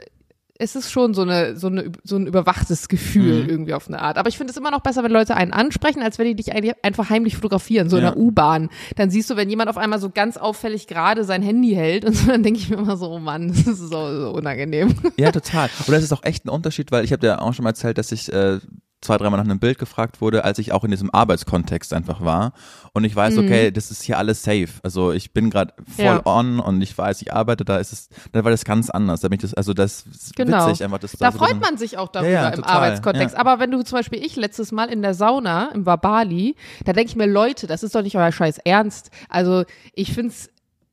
es 0.61 0.77
ist 0.77 0.91
schon 0.91 1.15
so 1.15 1.23
eine, 1.23 1.57
so 1.57 1.69
eine, 1.69 1.91
so 2.05 2.17
ein 2.17 2.27
überwachtes 2.27 2.89
Gefühl 2.89 3.43
Mhm. 3.45 3.49
irgendwie 3.49 3.75
auf 3.75 3.89
eine 3.89 4.01
Art. 4.01 4.19
Aber 4.19 4.29
ich 4.29 4.37
finde 4.37 4.51
es 4.51 4.57
immer 4.57 4.71
noch 4.71 4.81
besser, 4.81 5.03
wenn 5.03 5.11
Leute 5.11 5.35
einen 5.37 5.53
ansprechen, 5.53 6.03
als 6.03 6.19
wenn 6.19 6.27
die 6.27 6.35
dich 6.35 6.53
eigentlich 6.53 6.75
einfach 6.85 7.09
heimlich 7.11 7.37
fotografieren, 7.37 7.89
so 7.89 7.97
in 7.97 8.03
Ja. 8.05 8.11
der 8.11 8.19
U-Bahn. 8.21 8.69
Dann 8.97 9.11
siehst 9.11 9.31
du, 9.31 9.37
wenn 9.37 9.49
jemand 9.49 9.71
auf 9.71 9.79
einmal 9.79 9.99
so 9.99 10.11
ganz 10.11 10.37
auffällig 10.37 10.87
gerade 10.87 11.25
sein 11.25 11.43
Handy 11.43 11.71
hält 11.75 12.05
und 12.05 12.15
so, 12.15 12.27
dann 12.31 12.43
denke 12.43 12.61
ich 12.61 12.69
mir 12.69 12.77
immer 12.77 12.97
so, 12.97 13.11
oh 13.11 13.19
Mann, 13.19 13.49
das 13.49 13.59
ist 13.67 13.79
so, 13.79 13.89
so 13.89 14.31
unangenehm. 14.35 14.95
Ja, 15.17 15.33
total. 15.33 15.71
Und 15.87 15.93
das 15.93 16.03
ist 16.05 16.13
auch 16.13 16.23
echt 16.25 16.45
ein 16.45 16.51
Unterschied, 16.51 16.93
weil 16.93 17.05
ich 17.05 17.13
habe 17.13 17.21
dir 17.21 17.41
auch 17.41 17.55
schon 17.55 17.63
mal 17.65 17.71
erzählt, 17.71 17.97
dass 17.99 18.13
ich 18.13 18.33
äh, 18.33 18.59
zwei, 19.03 19.17
dreimal 19.17 19.39
nach 19.39 19.45
einem 19.47 19.59
Bild 19.59 19.79
gefragt 19.79 20.21
wurde, 20.21 20.45
als 20.45 20.59
ich 20.59 20.73
auch 20.73 20.85
in 20.85 20.91
diesem 20.91 21.11
Arbeitskontext 21.11 21.95
einfach 21.95 22.23
war. 22.23 22.53
Und 22.93 23.05
ich 23.05 23.17
weiß, 23.17 23.39
okay, 23.39 23.71
das 23.71 23.91
ist 23.91 24.03
hier 24.03 24.19
alles 24.19 24.43
safe. 24.43 24.69
Also 24.83 25.13
ich 25.13 25.33
bin 25.33 25.49
gerade 25.49 25.73
voll 25.97 26.05
Mhm. 26.05 26.05
Ja. 26.05 26.27
on 26.27 26.61
und 26.61 26.83
ich 26.83 26.97
weiß, 26.97 27.23
ich 27.23 27.33
arbeite, 27.33 27.65
da 27.65 27.79
ist 27.79 27.93
es, 27.93 28.09
da 28.33 28.45
war 28.45 28.51
das 28.51 28.65
ganz 28.65 28.91
anders. 28.91 29.21
Da 29.21 29.29
bin 29.29 29.37
ich 29.37 29.43
das, 29.43 29.55
also 29.55 29.73
das 29.73 30.05
ist 30.13 30.37
Genau. 30.37 30.67
witzig 30.69 30.85
einfach. 30.85 30.99
Das 30.99 31.13
Da 31.13 31.19
so 31.19 31.25
ein 31.25 31.39
freut 31.39 31.49
bisschen- 31.49 31.61
man 31.61 31.79
sich 31.79 31.97
auch 31.99 32.09
darüber 32.09 32.31
Ja, 32.31 32.43
ja, 32.43 32.49
im 32.51 32.57
total, 32.57 32.77
Arbeitskontext. 32.77 33.37
Aber 33.37 33.59
wenn 33.59 33.71
du 33.71 33.83
zum 33.83 33.97
Beispiel 33.99 34.23
ich 34.25 34.37
letztes 34.37 34.71
Mal 34.73 34.91
in 34.91 35.01
der 35.03 35.15
Sauna 35.15 35.71
im 35.75 35.87
Wabali, 35.87 36.57
da 36.85 36.93
denke 36.93 37.09
ich 37.11 37.17
mir, 37.17 37.27
Leute, 37.27 37.67
das 37.67 37.83
ist 37.83 37.95
doch 37.95 38.03
nicht 38.03 38.17
euer 38.17 38.33
Scheiß 38.33 38.59
Ernst. 38.65 39.11
Also 39.29 39.65
ich 39.95 40.13
find's 40.13 40.51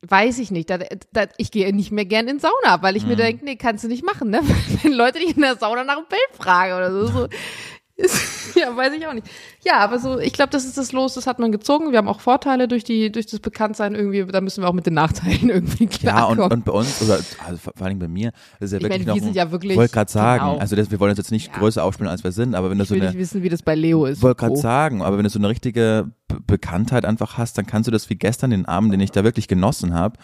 Weiß 0.08 0.38
ich 0.38 0.52
nicht. 0.52 0.70
Da, 0.70 0.78
da, 1.12 1.24
ich 1.38 1.50
gehe 1.50 1.76
nicht 1.76 1.92
mehr 1.92 2.06
gern 2.06 2.28
in 2.28 2.40
Sauna, 2.40 2.84
weil 2.84 2.96
ich 2.96 3.04
Mhm. 3.04 3.10
mir 3.10 3.16
denke, 3.16 3.44
nee, 3.44 3.56
kannst 3.56 3.84
du 3.84 3.88
nicht 3.88 4.06
machen, 4.06 4.30
ne? 4.30 4.42
Wenn 4.84 4.94
Leute 4.94 5.18
dich 5.18 5.36
in 5.36 5.42
der 5.42 5.58
Sauna 5.58 5.84
nach 5.84 5.96
dem 5.96 6.06
Bild 6.08 6.40
fragen 6.40 6.74
oder 6.74 6.92
so. 6.92 7.08
so 7.08 7.28
ist, 7.98 8.56
ja, 8.56 8.76
weiß 8.76 8.94
ich 8.94 9.06
auch 9.08 9.14
nicht. 9.14 9.28
Ja, 9.66 9.78
aber 9.80 10.00
so, 10.00 10.20
ich 10.20 10.32
glaube, 10.34 10.52
das 10.52 10.66
ist 10.66 10.78
das 10.78 10.92
Los, 10.92 11.16
das 11.16 11.26
hat 11.28 11.40
man 11.40 11.52
gezogen. 11.52 11.92
Wir 11.92 11.98
haben 11.98 12.08
auch 12.08 12.20
Vorteile 12.20 12.68
durch 12.68 12.84
die, 12.84 13.12
durch 13.12 13.26
das 13.26 13.40
Bekanntsein 13.40 13.96
irgendwie, 13.96 14.24
da 14.26 14.40
müssen 14.40 14.64
wir 14.64 14.70
auch 14.70 14.74
mit 14.74 14.86
den 14.86 14.94
Nachteilen 14.94 15.50
irgendwie 15.50 15.90
Ja, 16.02 16.24
und, 16.26 16.36
klarkommen. 16.36 16.52
und 16.60 16.66
bei 16.66 16.72
uns, 16.72 17.02
oder 17.02 17.16
also 17.46 17.58
vor 17.58 17.74
allem 17.86 18.00
bei 18.00 18.08
mir, 18.08 18.32
das 18.60 18.72
ist 18.72 18.74
ja 18.74 18.78
Ich 18.78 18.84
wirklich 18.84 19.00
meine, 19.06 19.06
wir 19.16 19.22
noch, 19.22 19.26
sind 19.26 19.36
ja 19.36 19.52
wirklich- 19.52 19.78
wollte 19.78 19.94
gerade 19.94 20.12
sagen, 20.12 20.46
genau. 20.46 20.58
also 20.60 20.76
das, 20.76 20.92
wir 20.92 21.00
wollen 21.00 21.10
uns 21.12 21.18
jetzt 21.18 21.32
nicht 21.32 21.48
Ja. 21.52 21.58
größer 21.60 21.84
aufspielen, 21.84 22.10
als 22.12 22.24
wir 22.24 22.32
sind, 22.32 22.56
aber 22.56 22.70
wenn 22.70 22.78
du 22.78 22.84
ich 22.84 22.90
so 22.90 22.96
will 22.96 23.02
eine, 23.02 23.12
nicht 23.12 23.20
wissen, 23.20 23.42
wie 23.44 23.50
das 23.50 23.64
bei 23.64 23.76
Leo 23.76 24.06
ist. 24.06 24.22
wollte 24.22 24.40
gerade 24.40 24.54
Oh. 24.54 24.56
sagen, 24.62 25.02
aber 25.02 25.18
wenn 25.18 25.24
du 25.24 25.30
so 25.30 25.40
eine 25.40 25.50
richtige 25.50 26.12
Bekanntheit 26.46 27.06
einfach 27.06 27.38
hast, 27.38 27.58
dann 27.58 27.66
kannst 27.66 27.88
du 27.88 27.92
das 27.92 28.10
wie 28.10 28.16
gestern 28.16 28.52
den 28.52 28.66
Abend, 28.66 28.94
den 28.94 29.00
ich 29.00 29.12
da 29.12 29.24
wirklich 29.24 29.48
genossen 29.48 29.94
habe, 29.94 30.18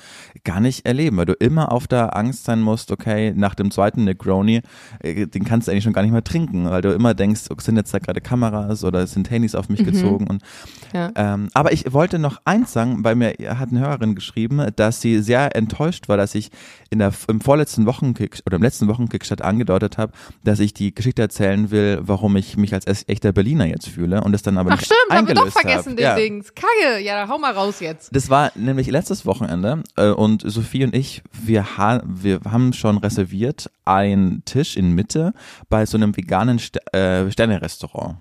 gar 0.44 0.60
nicht 0.60 0.86
erleben, 0.86 1.18
weil 1.18 1.26
du 1.26 1.34
immer 1.34 1.72
auf 1.72 1.88
der 1.88 2.16
Angst 2.16 2.46
sein 2.46 2.62
musst, 2.62 2.92
okay, 2.92 3.34
nach 3.36 3.56
dem 3.56 3.72
zweiten 3.72 4.04
Negroni, 4.04 4.62
äh, 5.00 5.28
den 5.28 5.44
kannst 5.46 5.68
du 5.68 5.72
eigentlich 5.72 5.84
schon 5.84 5.94
gar 5.94 6.02
nicht 6.04 6.12
mehr 6.12 6.24
trinken, 6.24 6.70
weil 6.70 6.82
du 6.82 6.94
immer 6.94 7.14
denkst, 7.14 7.44
oh, 7.50 7.56
sind 7.60 7.78
jetzt 7.78 7.94
da 7.94 8.00
gerade 8.00 8.22
Kameras 8.22 8.84
oder 8.84 9.08
sind 9.08 9.30
Handys 9.32 9.56
auf 9.56 9.70
mich 9.70 9.84
gezogen 9.84 10.28
und 10.28 10.42
Mhm. 10.44 10.98
Ja. 10.98 11.12
ähm, 11.16 11.50
aber 11.54 11.72
ich 11.72 11.92
wollte 11.94 12.20
noch 12.20 12.40
eins 12.46 12.74
sagen, 12.74 13.04
weil 13.04 13.16
mir 13.16 13.34
hat 13.58 13.70
eine 13.72 13.80
Hörerin 13.80 14.14
geschrieben, 14.16 14.68
dass 14.76 15.02
sie 15.02 15.22
sehr 15.22 15.56
enttäuscht 15.56 16.08
war, 16.10 16.18
dass 16.18 16.36
ich 16.36 16.52
in 16.90 17.00
der, 17.00 17.12
im 17.28 17.42
vorletzten 17.42 17.86
Wochenkick 17.86 18.42
oder 18.46 18.58
im 18.58 18.62
letzten 18.64 18.88
Wochenkick 18.88 19.26
statt 19.26 19.42
angedeutet 19.42 19.98
habe, 19.98 20.12
dass 20.44 20.60
ich 20.60 20.74
die 20.74 20.94
Geschichte 20.94 21.22
erzählen 21.22 21.72
will, 21.72 22.00
warum 22.02 22.36
ich 22.36 22.58
mich 22.58 22.74
als 22.74 22.86
echter 23.08 23.32
Berliner 23.32 23.66
jetzt 23.66 23.88
fühle 23.90 24.22
und 24.24 24.32
das 24.34 24.44
dann 24.44 24.58
aber 24.58 24.72
Ach 24.72 24.76
nicht 24.78 24.86
stimmt, 24.86 25.00
haben 25.10 25.28
wir 25.28 25.34
doch 25.36 25.44
eingelöst 25.44 25.60
vergessen, 25.62 25.93
hab. 25.94 25.98
den 25.98 26.04
ja. 26.04 26.16
Dings. 26.16 26.54
Kacke, 26.56 27.00
ja, 27.02 27.28
hau 27.28 27.38
mal 27.38 27.54
raus 27.54 27.80
jetzt. 27.80 28.16
Das 28.16 28.30
war 28.30 28.52
nämlich 28.56 28.88
letztes 28.88 29.26
Wochenende 29.26 29.84
äh, 29.96 30.10
und 30.10 30.44
Sophie 30.46 30.84
und 30.84 30.96
ich, 30.96 31.22
wir, 31.32 31.78
ha 31.78 32.02
wir 32.06 32.42
haben 32.50 32.74
schon 32.74 32.98
reserviert 32.98 33.70
einen 33.86 34.44
Tisch 34.46 34.76
in 34.78 34.92
Mitte 34.92 35.34
bei 35.70 35.86
so 35.86 35.98
einem 35.98 36.16
veganen 36.16 36.60
St 36.60 36.78
äh, 36.94 37.30
Sterne-Restaurant. 37.32 38.18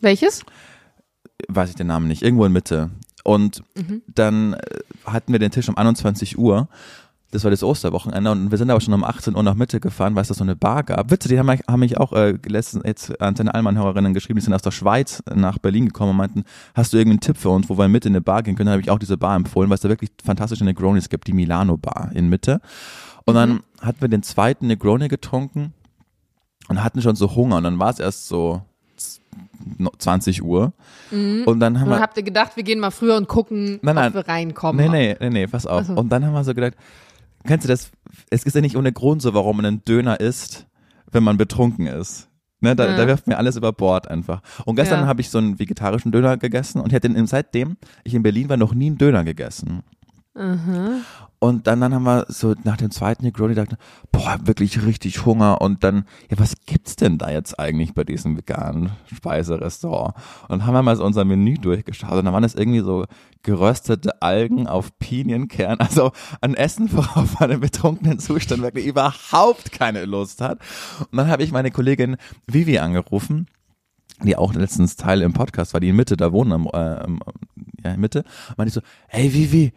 Welches? 0.00 0.44
weiß 1.48 1.70
ich 1.70 1.76
den 1.76 1.86
Namen 1.86 2.08
nicht, 2.08 2.22
irgendwo 2.22 2.44
in 2.44 2.52
Mitte. 2.52 2.90
Und 3.24 3.62
dann 4.06 4.54
äh, 4.54 4.80
hatten 5.04 5.32
wir 5.32 5.38
den 5.38 5.50
Tisch 5.50 5.68
um 5.68 5.76
21 5.76 6.38
Uhr. 6.38 6.68
Das 7.32 7.42
war 7.42 7.50
das 7.50 7.64
Osterwochenende 7.64 8.30
und 8.30 8.50
wir 8.52 8.56
sind 8.58 8.70
aber 8.70 8.80
schon 8.80 8.94
um 8.94 9.02
18 9.02 9.34
Uhr 9.34 9.42
nach 9.42 9.56
Mitte 9.56 9.80
gefahren, 9.80 10.14
weil 10.14 10.22
es 10.22 10.28
da 10.28 10.34
so 10.34 10.44
eine 10.44 10.54
Bar 10.54 10.84
gab. 10.84 11.10
Witze, 11.10 11.28
die 11.28 11.38
haben, 11.38 11.46
mich- 11.46 11.62
haben 11.68 11.80
mich 11.80 11.98
auch 11.98 12.12
äh, 12.12 12.38
letztens 12.46 12.84
jetzt 12.86 13.20
an 13.20 13.34
seine 13.34 13.52
Allmann-Hörerinnen 13.52 14.14
geschrieben, 14.14 14.38
die 14.38 14.44
sind 14.44 14.54
aus 14.54 14.62
der 14.62 14.70
Schweiz 14.70 15.22
nach 15.34 15.58
Berlin 15.58 15.86
gekommen 15.86 16.12
und 16.12 16.16
meinten, 16.18 16.44
hast 16.74 16.92
du 16.92 16.96
irgendeinen 16.98 17.20
Tipp 17.20 17.36
für 17.36 17.50
uns, 17.50 17.68
wo 17.68 17.76
wir 17.76 17.88
Mitte 17.88 18.08
in 18.08 18.14
eine 18.14 18.20
Bar 18.20 18.44
gehen 18.44 18.54
können? 18.54 18.66
Dann 18.66 18.74
habe 18.74 18.82
ich 18.82 18.90
auch 18.90 19.00
diese 19.00 19.16
Bar 19.16 19.34
empfohlen, 19.34 19.68
weil 19.68 19.74
es 19.74 19.80
da 19.80 19.88
wirklich 19.88 20.10
fantastische 20.24 20.64
Negronis 20.64 21.08
gibt, 21.08 21.26
die 21.26 21.32
Milano 21.32 21.76
Bar 21.76 22.10
in 22.14 22.28
Mitte. 22.28 22.60
Und 23.24 23.34
dann 23.34 23.60
hatten 23.82 24.00
wir 24.00 24.08
den 24.08 24.22
zweiten 24.22 24.68
Negroni 24.68 25.08
getrunken 25.08 25.74
und 26.68 26.82
hatten 26.84 27.02
schon 27.02 27.16
so 27.16 27.34
Hunger 27.34 27.56
und 27.56 27.64
dann 27.64 27.78
war 27.80 27.90
es 27.90 27.98
erst 27.98 28.28
so 28.28 28.62
20 29.98 30.42
Uhr. 30.44 30.72
Und 31.10 31.60
dann 31.60 31.80
haben 31.80 31.88
Und 31.88 31.96
wir 31.96 32.00
habt 32.00 32.16
ihr 32.16 32.22
gedacht, 32.22 32.56
wir 32.56 32.62
gehen 32.62 32.78
mal 32.80 32.90
früher 32.90 33.16
und 33.16 33.28
gucken, 33.28 33.78
Nein, 33.82 33.94
nein. 33.96 34.08
ob 34.08 34.14
wir 34.14 34.28
reinkommen? 34.28 34.90
Nee, 34.90 35.14
nee, 35.14 35.16
nee, 35.20 35.30
nee, 35.30 35.46
pass 35.46 35.66
auf. 35.66 35.82
Ach 35.82 35.86
so. 35.86 35.92
Und 35.94 36.08
dann 36.10 36.24
haben 36.24 36.32
wir 36.32 36.44
so 36.44 36.54
gedacht, 36.54 36.74
kennst 37.46 37.64
du 37.64 37.68
das? 37.68 37.90
Es 38.30 38.44
ist 38.44 38.54
ja 38.54 38.60
nicht 38.60 38.76
ohne 38.76 38.92
Grund 38.92 39.22
so, 39.22 39.34
warum 39.34 39.56
man 39.56 39.66
einen 39.66 39.84
Döner 39.84 40.20
isst, 40.20 40.66
wenn 41.10 41.22
man 41.24 41.36
betrunken 41.36 41.86
ist. 41.86 42.28
Ne, 42.60 42.74
da, 42.74 42.86
Ja. 42.86 42.96
da 42.96 43.06
wirft 43.06 43.26
mir 43.26 43.36
alles 43.36 43.56
über 43.56 43.72
Bord 43.72 44.08
einfach. 44.08 44.40
Und 44.64 44.76
gestern 44.76 45.00
Ja. 45.00 45.06
habe 45.06 45.20
ich 45.20 45.28
so 45.30 45.38
einen 45.38 45.58
vegetarischen 45.58 46.10
Döner 46.10 46.36
gegessen 46.38 46.80
und 46.80 46.88
ich 46.88 46.94
hatte 46.94 47.10
den, 47.10 47.26
seitdem 47.26 47.76
ich 48.02 48.14
in 48.14 48.22
Berlin 48.22 48.48
war, 48.48 48.56
noch 48.56 48.72
nie 48.74 48.86
einen 48.86 48.98
Döner 48.98 49.24
gegessen. 49.24 49.82
Und 51.38 51.66
dann, 51.66 51.80
dann 51.80 51.94
haben 51.94 52.04
wir 52.04 52.26
so 52.28 52.54
nach 52.64 52.76
dem 52.76 52.90
zweiten 52.90 53.24
Negroni 53.24 53.54
gedacht, 53.54 53.76
boah, 54.10 54.38
wirklich 54.44 54.84
richtig 54.84 55.26
Hunger. 55.26 55.60
Und 55.60 55.84
dann, 55.84 56.04
ja, 56.30 56.38
was 56.38 56.54
gibt's 56.64 56.96
denn 56.96 57.18
da 57.18 57.30
jetzt 57.30 57.58
eigentlich 57.58 57.94
bei 57.94 58.04
diesem 58.04 58.36
veganen 58.36 58.90
Speiserestaurant? 59.14 60.14
Und 60.48 60.66
haben 60.66 60.74
wir 60.74 60.82
mal 60.82 60.96
so 60.96 61.04
unser 61.04 61.24
Menü 61.24 61.54
durchgeschaut 61.54 62.12
und 62.12 62.24
dann 62.24 62.32
waren 62.34 62.42
das 62.42 62.54
irgendwie 62.54 62.80
so 62.80 63.04
geröstete 63.42 64.22
Algen 64.22 64.66
auf 64.66 64.98
Pinienkern, 64.98 65.78
also 65.78 66.12
ein 66.40 66.54
Essen, 66.54 66.90
worauf 66.92 67.38
man 67.38 67.50
im 67.50 67.60
betrunkenen 67.60 68.18
Zustand 68.18 68.62
wirklich 68.62 68.86
überhaupt 68.86 69.72
keine 69.72 70.04
Lust 70.04 70.40
hat. 70.40 70.58
Und 71.10 71.16
dann 71.18 71.28
habe 71.28 71.44
ich 71.44 71.52
meine 71.52 71.70
Kollegin 71.70 72.16
Vivi 72.46 72.78
angerufen 72.78 73.46
die 74.22 74.34
auch 74.34 74.54
letztens 74.54 74.96
Teil 74.96 75.20
im 75.20 75.34
Podcast 75.34 75.74
war, 75.74 75.80
die 75.80 75.90
in 75.90 75.96
Mitte 75.96 76.16
da 76.16 76.32
wohnen, 76.32 76.52
am, 76.52 76.66
äh, 76.72 77.06
ja, 77.84 77.92
in 77.92 78.00
Mitte, 78.00 78.20
und 78.48 78.56
meinte 78.56 78.68
ich 78.68 78.74
so, 78.74 78.80
hey 79.08 79.32
Vivi, 79.32 79.74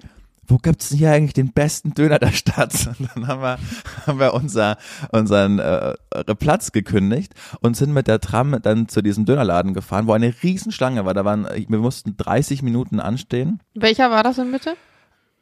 wo 0.49 0.57
gibt's 0.57 0.89
denn 0.89 0.97
hier 0.97 1.11
eigentlich 1.11 1.33
den 1.33 1.51
besten 1.51 1.93
Döner 1.93 2.19
der 2.19 2.31
Stadt? 2.31 2.73
Und 2.99 3.09
dann 3.15 3.27
haben 3.27 3.41
wir, 3.41 3.57
haben 4.07 4.19
wir 4.19 4.33
unser, 4.33 4.77
unseren 5.11 5.59
äh, 5.59 5.93
Platz 6.37 6.71
gekündigt 6.71 7.33
und 7.61 7.77
sind 7.77 7.93
mit 7.93 8.07
der 8.07 8.19
Tram 8.19 8.57
dann 8.61 8.87
zu 8.87 9.01
diesem 9.01 9.25
Dönerladen 9.25 9.73
gefahren, 9.73 10.07
wo 10.07 10.13
eine 10.13 10.33
Riesenschlange 10.43 11.05
war. 11.05 11.13
Da 11.13 11.23
waren, 11.25 11.47
wir 11.67 11.79
mussten 11.79 12.17
30 12.17 12.61
Minuten 12.63 12.99
anstehen. 12.99 13.59
Welcher 13.75 14.11
war 14.11 14.23
das 14.23 14.37
in 14.37 14.51
Mitte? 14.51 14.75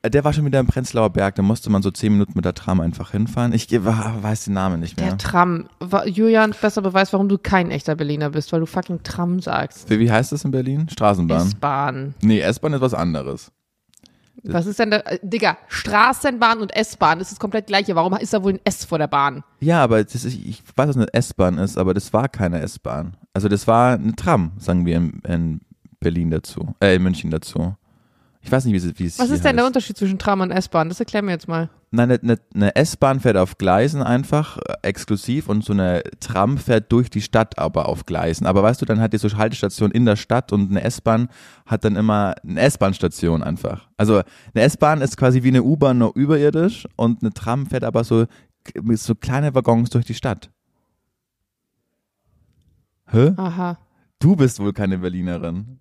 Äh, 0.01 0.09
Der 0.09 0.23
war 0.23 0.33
schon 0.33 0.45
wieder 0.45 0.59
im 0.59 0.67
Prenzlauer 0.67 1.09
Berg, 1.09 1.35
da 1.35 1.41
musste 1.41 1.69
man 1.69 1.81
so 1.81 1.91
10 1.91 2.11
Minuten 2.13 2.33
mit 2.35 2.45
der 2.45 2.53
Tram 2.53 2.81
einfach 2.81 3.11
hinfahren. 3.11 3.53
Ich 3.53 3.71
äh, 3.71 3.83
weiß 3.85 4.45
den 4.45 4.53
Namen 4.53 4.79
nicht 4.79 4.97
mehr. 4.97 5.07
Der 5.09 5.17
Tram. 5.17 5.67
Julian, 6.05 6.53
besser 6.59 6.81
Beweis, 6.81 7.13
warum 7.13 7.29
du 7.29 7.37
kein 7.37 7.71
echter 7.71 7.95
Berliner 7.95 8.31
bist, 8.31 8.51
weil 8.51 8.59
du 8.59 8.65
fucking 8.65 9.03
Tram 9.03 9.39
sagst. 9.39 9.89
Wie, 9.89 9.99
wie 9.99 10.11
heißt 10.11 10.31
das 10.31 10.43
in 10.45 10.51
Berlin? 10.51 10.87
Straßenbahn. 10.89 11.47
S-Bahn. 11.47 12.15
nee, 12.21 12.39
S-Bahn 12.39 12.73
ist 12.73 12.81
was 12.81 12.93
anderes. 12.93 13.51
Was 14.43 14.65
ist 14.65 14.79
denn 14.79 14.91
da? 14.91 14.97
äh, 14.97 15.19
Digga, 15.21 15.57
Straßenbahn 15.67 16.59
und 16.59 16.75
S-Bahn, 16.75 17.19
das 17.19 17.31
ist 17.31 17.39
komplett 17.39 17.67
gleiche. 17.67 17.95
Warum 17.95 18.13
ist 18.17 18.33
da 18.33 18.43
wohl 18.43 18.53
ein 18.53 18.59
S 18.63 18.85
vor 18.85 18.97
der 18.97 19.07
Bahn? 19.07 19.43
Ja, 19.59 19.83
aber 19.83 20.03
das 20.03 20.15
ist, 20.15 20.25
ich 20.25 20.63
weiß, 20.75 20.89
was 20.89 20.97
eine 20.97 21.13
S-Bahn 21.13 21.57
ist, 21.57 21.77
aber 21.77 21.93
das 21.93 22.13
war 22.13 22.29
keine 22.29 22.59
S-Bahn. 22.61 23.17
Also 23.33 23.47
das 23.49 23.67
war 23.67 23.93
eine 23.93 24.15
Tram, 24.15 24.51
sagen 24.57 24.85
wir 24.85 24.95
in, 24.95 25.21
in 25.27 25.61
Berlin 25.99 26.31
dazu, 26.31 26.75
äh, 26.79 26.95
in 26.95 27.03
München 27.03 27.31
dazu. 27.31 27.75
Ich 28.47 28.51
weiß 28.53 28.63
nicht, 28.63 28.73
wie 28.73 28.77
es 28.77 28.97
wie 28.97 29.05
es 29.05 29.19
Was 29.19 29.29
ist 29.29 29.43
denn 29.43 29.57
der. 29.57 29.65
Unterschied 29.65 29.97
zwischen 29.97 30.19
Tram 30.19 30.39
und 30.39 30.51
S-Bahn? 30.51 30.87
Das 30.87 31.01
erklär 31.01 31.21
mir 31.21 31.31
jetzt 31.31 31.49
mal. 31.49 31.69
Nein, 31.91 32.11
eine, 32.11 32.19
eine, 32.21 32.39
eine 32.55 32.75
S-Bahn 32.77 33.19
fährt 33.19 33.35
auf 33.35 33.57
Gleisen 33.57 34.01
einfach 34.01 34.57
äh, 34.59 34.75
exklusiv 34.83 35.49
und 35.49 35.65
so 35.65 35.73
eine 35.73 36.01
Tram 36.21 36.57
fährt 36.57 36.89
durch 36.93 37.09
die 37.09 37.19
Stadt 37.19 37.59
aber 37.59 37.89
auf 37.89 38.05
Gleisen. 38.05 38.47
Aber 38.47 38.63
weißt 38.63 38.81
du, 38.81 38.85
dann 38.85 39.01
hat 39.01 39.11
die 39.11 39.17
so 39.17 39.27
Haltestation 39.35 39.91
in 39.91 40.05
der 40.05 40.15
Stadt 40.15 40.53
und 40.53 40.71
eine 40.71 40.81
S-Bahn 40.81 41.27
hat 41.65 41.83
dann 41.83 41.97
immer 41.97 42.35
eine 42.41 42.61
S-Bahn-Station 42.61 43.43
einfach. 43.43 43.89
Also 43.97 44.21
eine 44.53 44.63
S-Bahn 44.63 45.01
ist 45.01 45.17
quasi 45.17 45.43
wie 45.43 45.49
eine 45.49 45.63
U-Bahn 45.63 45.97
nur 45.97 46.15
überirdisch 46.15 46.87
und 46.95 47.23
eine 47.23 47.33
Tram 47.33 47.65
fährt 47.65 47.83
aber 47.83 48.05
so 48.05 48.27
so 48.93 49.13
kleine 49.15 49.53
Waggons 49.55 49.89
durch 49.89 50.05
die 50.05 50.13
Stadt. 50.13 50.51
Hä? 53.07 53.33
Aha. 53.35 53.77
Du 54.19 54.37
bist 54.37 54.61
wohl 54.61 54.71
keine 54.71 54.99
Berlinerin. 54.99 55.79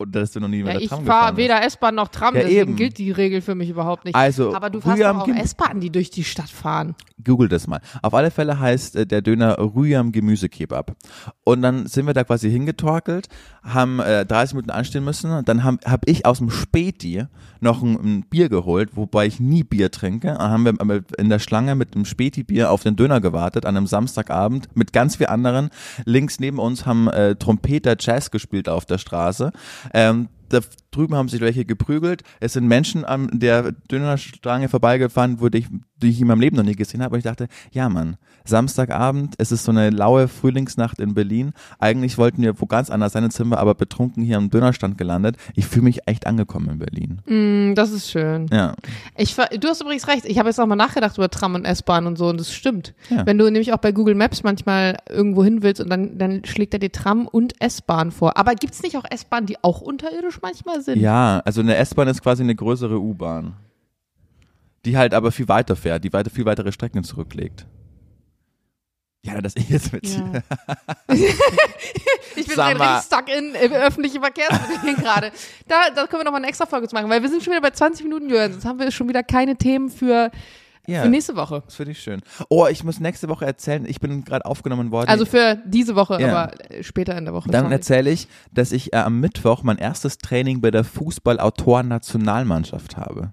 Und 0.00 0.14
dass 0.14 0.30
du 0.30 0.38
noch 0.38 0.46
nie 0.46 0.58
mit 0.58 0.66
Ja, 0.68 0.72
der 0.74 0.82
ich 0.82 0.88
Tram 0.88 1.04
fahre 1.04 1.32
gefahren 1.32 1.34
bist. 1.34 1.44
weder 1.48 1.62
S-Bahn 1.66 1.94
noch 1.96 2.06
Tram, 2.08 2.34
Ja, 2.36 2.42
deswegen 2.42 2.60
eben. 2.60 2.76
gilt 2.76 2.98
die 2.98 3.10
Regel 3.10 3.40
für 3.40 3.56
mich 3.56 3.68
überhaupt 3.68 4.04
nicht. 4.04 4.14
Also, 4.14 4.54
Aber 4.54 4.70
du 4.70 4.80
fährst 4.80 5.02
auch 5.02 5.24
Gem- 5.24 5.36
S-Bahn, 5.36 5.80
die 5.80 5.90
durch 5.90 6.10
die 6.10 6.22
Stadt 6.22 6.48
fahren. 6.50 6.94
Google 7.24 7.48
das 7.48 7.66
mal. 7.66 7.80
Auf 8.00 8.14
alle 8.14 8.30
Fälle 8.30 8.60
heißt 8.60 8.94
äh, 8.94 9.06
der 9.06 9.22
Döner 9.22 9.58
Rüyam 9.58 10.12
Gemüsekebab. 10.12 10.94
Und 11.42 11.62
dann 11.62 11.86
sind 11.88 12.06
wir 12.06 12.14
da 12.14 12.22
quasi 12.22 12.48
hingetorkelt, 12.48 13.28
haben 13.64 13.98
äh, 13.98 14.24
30 14.24 14.54
Minuten 14.54 14.70
anstehen 14.70 15.02
müssen. 15.04 15.44
Dann 15.44 15.64
habe 15.64 15.78
hab 15.84 16.08
ich 16.08 16.24
aus 16.24 16.38
dem 16.38 16.50
Späti 16.50 17.24
noch 17.58 17.82
ein, 17.82 17.94
ein 17.96 18.22
Bier 18.30 18.48
geholt, 18.48 18.90
wobei 18.96 19.26
ich 19.26 19.40
nie 19.40 19.64
Bier 19.64 19.90
trinke. 19.90 20.28
Dann 20.28 20.38
haben 20.52 20.64
wir 20.88 21.02
in 21.18 21.28
der 21.28 21.40
Schlange 21.40 21.74
mit 21.74 21.96
dem 21.96 22.04
Späti-Bier 22.04 22.70
auf 22.70 22.84
den 22.84 22.94
Döner 22.94 23.20
gewartet, 23.20 23.66
an 23.66 23.76
einem 23.76 23.88
Samstagabend 23.88 24.68
mit 24.76 24.92
ganz 24.92 25.16
vielen 25.16 25.30
anderen. 25.30 25.70
Links 26.04 26.38
neben 26.38 26.60
uns 26.60 26.86
haben 26.86 27.08
äh, 27.08 27.34
Trompeter 27.34 27.96
Jazz 27.98 28.30
gespielt 28.30 28.68
auf 28.68 28.86
der 28.86 28.98
Straße. 28.98 29.50
Ähm, 29.94 30.28
der, 30.50 30.62
drüben 30.90 31.14
haben 31.14 31.28
sich 31.28 31.40
welche 31.40 31.64
geprügelt. 31.64 32.22
Es 32.40 32.54
sind 32.54 32.66
Menschen 32.66 33.04
an 33.04 33.28
der 33.32 33.72
Dönerstange 33.72 34.68
vorbeigefahren, 34.68 35.40
wo 35.40 35.48
ich, 35.48 35.66
die 35.96 36.08
ich 36.08 36.20
in 36.20 36.26
meinem 36.26 36.40
Leben 36.40 36.56
noch 36.56 36.64
nie 36.64 36.76
gesehen 36.76 37.02
habe. 37.02 37.14
Und 37.14 37.18
ich 37.18 37.24
dachte, 37.24 37.48
ja 37.72 37.88
Mann, 37.88 38.16
Samstagabend, 38.44 39.34
es 39.38 39.52
ist 39.52 39.64
so 39.64 39.70
eine 39.70 39.90
laue 39.90 40.28
Frühlingsnacht 40.28 40.98
in 40.98 41.14
Berlin. 41.14 41.52
Eigentlich 41.78 42.16
wollten 42.16 42.42
wir 42.42 42.58
wo 42.60 42.66
ganz 42.66 42.90
anders 42.90 43.12
sein, 43.12 43.24
jetzt 43.24 43.36
sind 43.36 43.48
wir 43.48 43.58
aber 43.58 43.74
betrunken 43.74 44.22
hier 44.22 44.38
am 44.38 44.50
Dönerstand 44.50 44.96
gelandet. 44.96 45.36
Ich 45.54 45.66
fühle 45.66 45.84
mich 45.84 46.00
echt 46.06 46.26
angekommen 46.26 46.70
in 46.70 46.78
Berlin. 46.78 47.20
Mm, 47.26 47.74
das 47.74 47.90
ist 47.90 48.10
schön. 48.10 48.46
Ja. 48.50 48.74
Ich, 49.16 49.36
du 49.36 49.68
hast 49.68 49.82
übrigens 49.82 50.08
recht. 50.08 50.24
Ich 50.24 50.38
habe 50.38 50.48
jetzt 50.48 50.58
auch 50.58 50.66
mal 50.66 50.76
nachgedacht 50.76 51.18
über 51.18 51.28
Tram 51.28 51.54
und 51.54 51.64
S-Bahn 51.64 52.06
und 52.06 52.16
so 52.16 52.28
und 52.28 52.40
das 52.40 52.52
stimmt. 52.52 52.94
Ja. 53.10 53.26
Wenn 53.26 53.36
du 53.36 53.44
nämlich 53.44 53.72
auch 53.72 53.78
bei 53.78 53.92
Google 53.92 54.14
Maps 54.14 54.42
manchmal 54.42 54.96
irgendwo 55.08 55.44
hin 55.44 55.62
willst 55.62 55.80
und 55.80 55.90
dann, 55.90 56.18
dann 56.18 56.44
schlägt 56.44 56.72
er 56.72 56.80
dir 56.80 56.92
Tram 56.92 57.26
und 57.26 57.60
S-Bahn 57.60 58.10
vor. 58.10 58.36
Aber 58.38 58.54
gibt's 58.54 58.82
nicht 58.82 58.96
auch 58.96 59.04
S-Bahn, 59.08 59.46
die 59.46 59.62
auch 59.62 59.80
unterirdisch 59.80 60.40
manchmal 60.40 60.77
sind? 60.82 61.00
Ja, 61.00 61.40
also 61.44 61.60
eine 61.60 61.76
S-Bahn 61.76 62.08
ist 62.08 62.22
quasi 62.22 62.42
eine 62.42 62.54
größere 62.54 62.98
U-Bahn. 63.00 63.54
Die 64.84 64.96
halt 64.96 65.14
aber 65.14 65.32
viel 65.32 65.48
weiter 65.48 65.76
fährt, 65.76 66.04
die 66.04 66.12
weiter, 66.12 66.30
viel 66.30 66.44
weitere 66.44 66.72
Strecken 66.72 67.02
zurücklegt. 67.04 67.66
Ja, 69.24 69.40
dass 69.40 69.54
ich 69.56 69.68
jetzt 69.68 69.92
mit 69.92 70.06
Ja. 70.06 70.42
ich 72.36 72.46
bin 72.46 72.56
halt 72.56 72.78
mal. 72.78 72.96
richtig 72.96 73.06
stuck 73.06 73.28
in 73.28 73.54
äh, 73.54 73.76
öffentlichen 73.76 74.20
Verkehrsmitteln 74.20 74.96
gerade. 75.02 75.32
Da, 75.66 75.90
da 75.94 76.06
können 76.06 76.20
wir 76.20 76.24
noch 76.24 76.32
mal 76.32 76.38
eine 76.38 76.46
extra 76.46 76.66
Folge 76.66 76.88
zu 76.88 76.94
machen, 76.94 77.10
weil 77.10 77.20
wir 77.20 77.28
sind 77.28 77.42
schon 77.42 77.52
wieder 77.52 77.60
bei 77.60 77.70
20 77.70 78.04
Minuten, 78.04 78.30
Jürgen. 78.30 78.52
Sonst 78.52 78.64
haben 78.64 78.78
wir 78.78 78.90
schon 78.90 79.08
wieder 79.08 79.22
keine 79.22 79.56
Themen 79.56 79.90
für, 79.90 80.30
ja, 80.88 81.02
für 81.02 81.08
nächste 81.08 81.36
Woche. 81.36 81.62
das 81.64 81.74
finde 81.76 81.92
ich 81.92 82.00
schön. 82.00 82.20
Oh, 82.48 82.66
ich 82.66 82.82
muss 82.84 83.00
nächste 83.00 83.28
Woche 83.28 83.46
erzählen, 83.46 83.84
ich 83.86 84.00
bin 84.00 84.24
gerade 84.24 84.44
aufgenommen 84.44 84.90
worden. 84.90 85.08
Also 85.08 85.24
für 85.26 85.58
diese 85.66 85.94
Woche, 85.96 86.20
Ja. 86.20 86.28
aber 86.36 86.70
äh, 86.70 86.82
später 86.82 87.16
in 87.16 87.24
der 87.24 87.34
Woche. 87.34 87.50
Dann 87.50 87.70
erzähle 87.70 88.10
ich, 88.10 88.28
dass 88.52 88.72
ich 88.72 88.92
äh, 88.92 88.96
am 88.96 89.20
Mittwoch 89.20 89.62
mein 89.62 89.78
erstes 89.78 90.18
Training 90.18 90.60
bei 90.60 90.70
der 90.70 90.84
Fußballautoren-Nationalmannschaft 90.84 92.96
habe. 92.96 93.32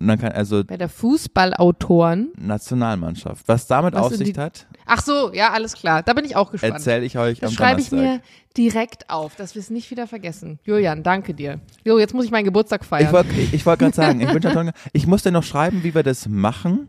Und 0.00 0.08
dann 0.08 0.18
kann 0.18 0.32
also 0.32 0.64
Bei 0.64 0.76
der 0.76 0.88
Fußballautoren. 0.88 2.32
Nationalmannschaft. 2.36 3.46
Was 3.46 3.66
damit 3.66 3.94
Was 3.94 4.02
auf 4.06 4.14
sich 4.14 4.36
hat, 4.36 4.66
Ach 4.86 5.02
so, 5.02 5.32
ja, 5.32 5.50
alles 5.52 5.74
klar. 5.74 6.02
Da 6.02 6.12
bin 6.12 6.24
ich 6.24 6.36
auch 6.36 6.50
gespannt. 6.50 6.74
erzähle 6.74 7.04
ich 7.04 7.16
euch 7.16 7.40
das 7.40 7.50
am 7.50 7.54
schreibe 7.56 7.80
ich 7.80 7.90
mir 7.90 8.20
direkt 8.56 9.08
auf, 9.08 9.34
dass 9.36 9.54
wir 9.54 9.60
es 9.60 9.70
nicht 9.70 9.90
wieder 9.90 10.06
vergessen. 10.06 10.58
Julian, 10.64 11.02
danke 11.02 11.32
dir. 11.32 11.60
Jo, 11.84 11.98
jetzt 11.98 12.12
muss 12.12 12.24
ich 12.24 12.30
meinen 12.30 12.44
Geburtstag 12.44 12.84
feiern. 12.84 13.06
Ich 13.06 13.12
wollte 13.12 13.30
ich 13.34 13.64
wollt 13.66 13.78
gerade 13.78 13.94
sagen, 13.94 14.20
ich, 14.20 14.32
wünsche 14.32 14.72
ich 14.92 15.06
muss 15.06 15.22
dir 15.22 15.32
noch 15.32 15.42
schreiben, 15.44 15.82
wie 15.84 15.94
wir 15.94 16.02
das 16.02 16.28
machen. 16.28 16.88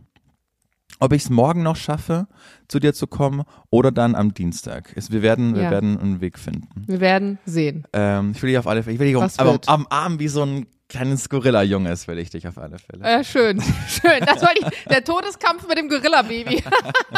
Ob 0.99 1.11
ich 1.11 1.23
es 1.23 1.29
morgen 1.29 1.61
noch 1.61 1.75
schaffe, 1.75 2.27
zu 2.69 2.79
dir 2.79 2.93
zu 2.93 3.05
kommen 3.07 3.43
oder 3.69 3.91
dann 3.91 4.15
am 4.15 4.33
Dienstag. 4.33 4.93
Es, 4.95 5.11
wir, 5.11 5.21
werden, 5.21 5.53
wir 5.53 5.63
Ja. 5.63 5.71
werden 5.71 5.99
einen 5.99 6.21
Weg 6.21 6.39
finden. 6.39 6.69
wir 6.87 7.01
werden 7.01 7.37
sehen. 7.45 7.85
Ähm, 7.91 8.31
ich 8.33 8.41
will 8.41 8.49
dich 8.49 8.57
auf 8.57 8.67
alle 8.67 8.81
Fälle, 8.81 8.93
ich 8.93 8.99
will 8.99 9.07
dich 9.07 9.17
um, 9.17 9.59
am 9.67 9.87
Arm 9.89 10.19
wie 10.19 10.29
so 10.29 10.43
ein 10.43 10.67
kleines 10.89 11.29
Gorilla-Junges, 11.29 12.07
will 12.07 12.19
ich 12.19 12.29
dich 12.29 12.47
auf 12.47 12.57
alle 12.57 12.77
Fälle. 12.79 13.03
Äh, 13.03 13.23
schön, 13.23 13.61
schön. 13.87 14.19
Das 14.25 14.41
war 14.41 14.51
die, 14.53 14.65
der 14.89 15.03
Todeskampf 15.03 15.67
mit 15.67 15.77
dem 15.77 15.89
Gorilla-Baby. 15.89 16.63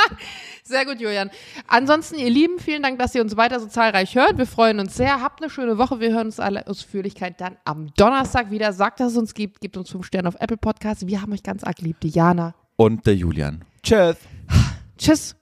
Sehr 0.63 0.85
gut, 0.85 0.99
Julian. 0.99 1.29
Ansonsten, 1.67 2.15
ihr 2.19 2.29
Lieben, 2.29 2.59
vielen 2.59 2.83
Dank, 2.83 2.99
dass 2.99 3.15
ihr 3.15 3.21
uns 3.21 3.37
weiter 3.37 3.59
so 3.59 3.67
zahlreich 3.67 4.15
hört. 4.15 4.37
Wir 4.37 4.45
freuen 4.45 4.79
uns 4.79 4.97
sehr. 4.97 5.21
Habt 5.21 5.41
eine 5.41 5.49
schöne 5.49 5.77
Woche. 5.77 6.01
Wir 6.01 6.11
hören 6.11 6.27
uns 6.27 6.41
alle 6.41 6.67
Ausführlichchkeit 6.67 7.39
dann 7.39 7.55
am 7.63 7.93
Donnerstag 7.95 8.51
wieder. 8.51 8.73
Sagt, 8.73 8.99
dass 8.99 9.13
es 9.13 9.17
uns 9.17 9.33
gibt. 9.33 9.61
Gebt 9.61 9.77
uns 9.77 9.89
fünf 9.89 10.05
Sterne 10.05 10.27
auf 10.27 10.35
Apple 10.39 10.57
Podcasts. 10.57 11.07
Wir 11.07 11.21
haben 11.21 11.31
euch 11.31 11.43
ganz 11.43 11.63
arg 11.63 11.79
lieb. 11.79 12.01
Diana. 12.01 12.53
Und 12.75 13.07
der 13.07 13.15
Julian. 13.15 13.63
Tschüss. 13.81 14.17
Tschüss. 14.97 15.35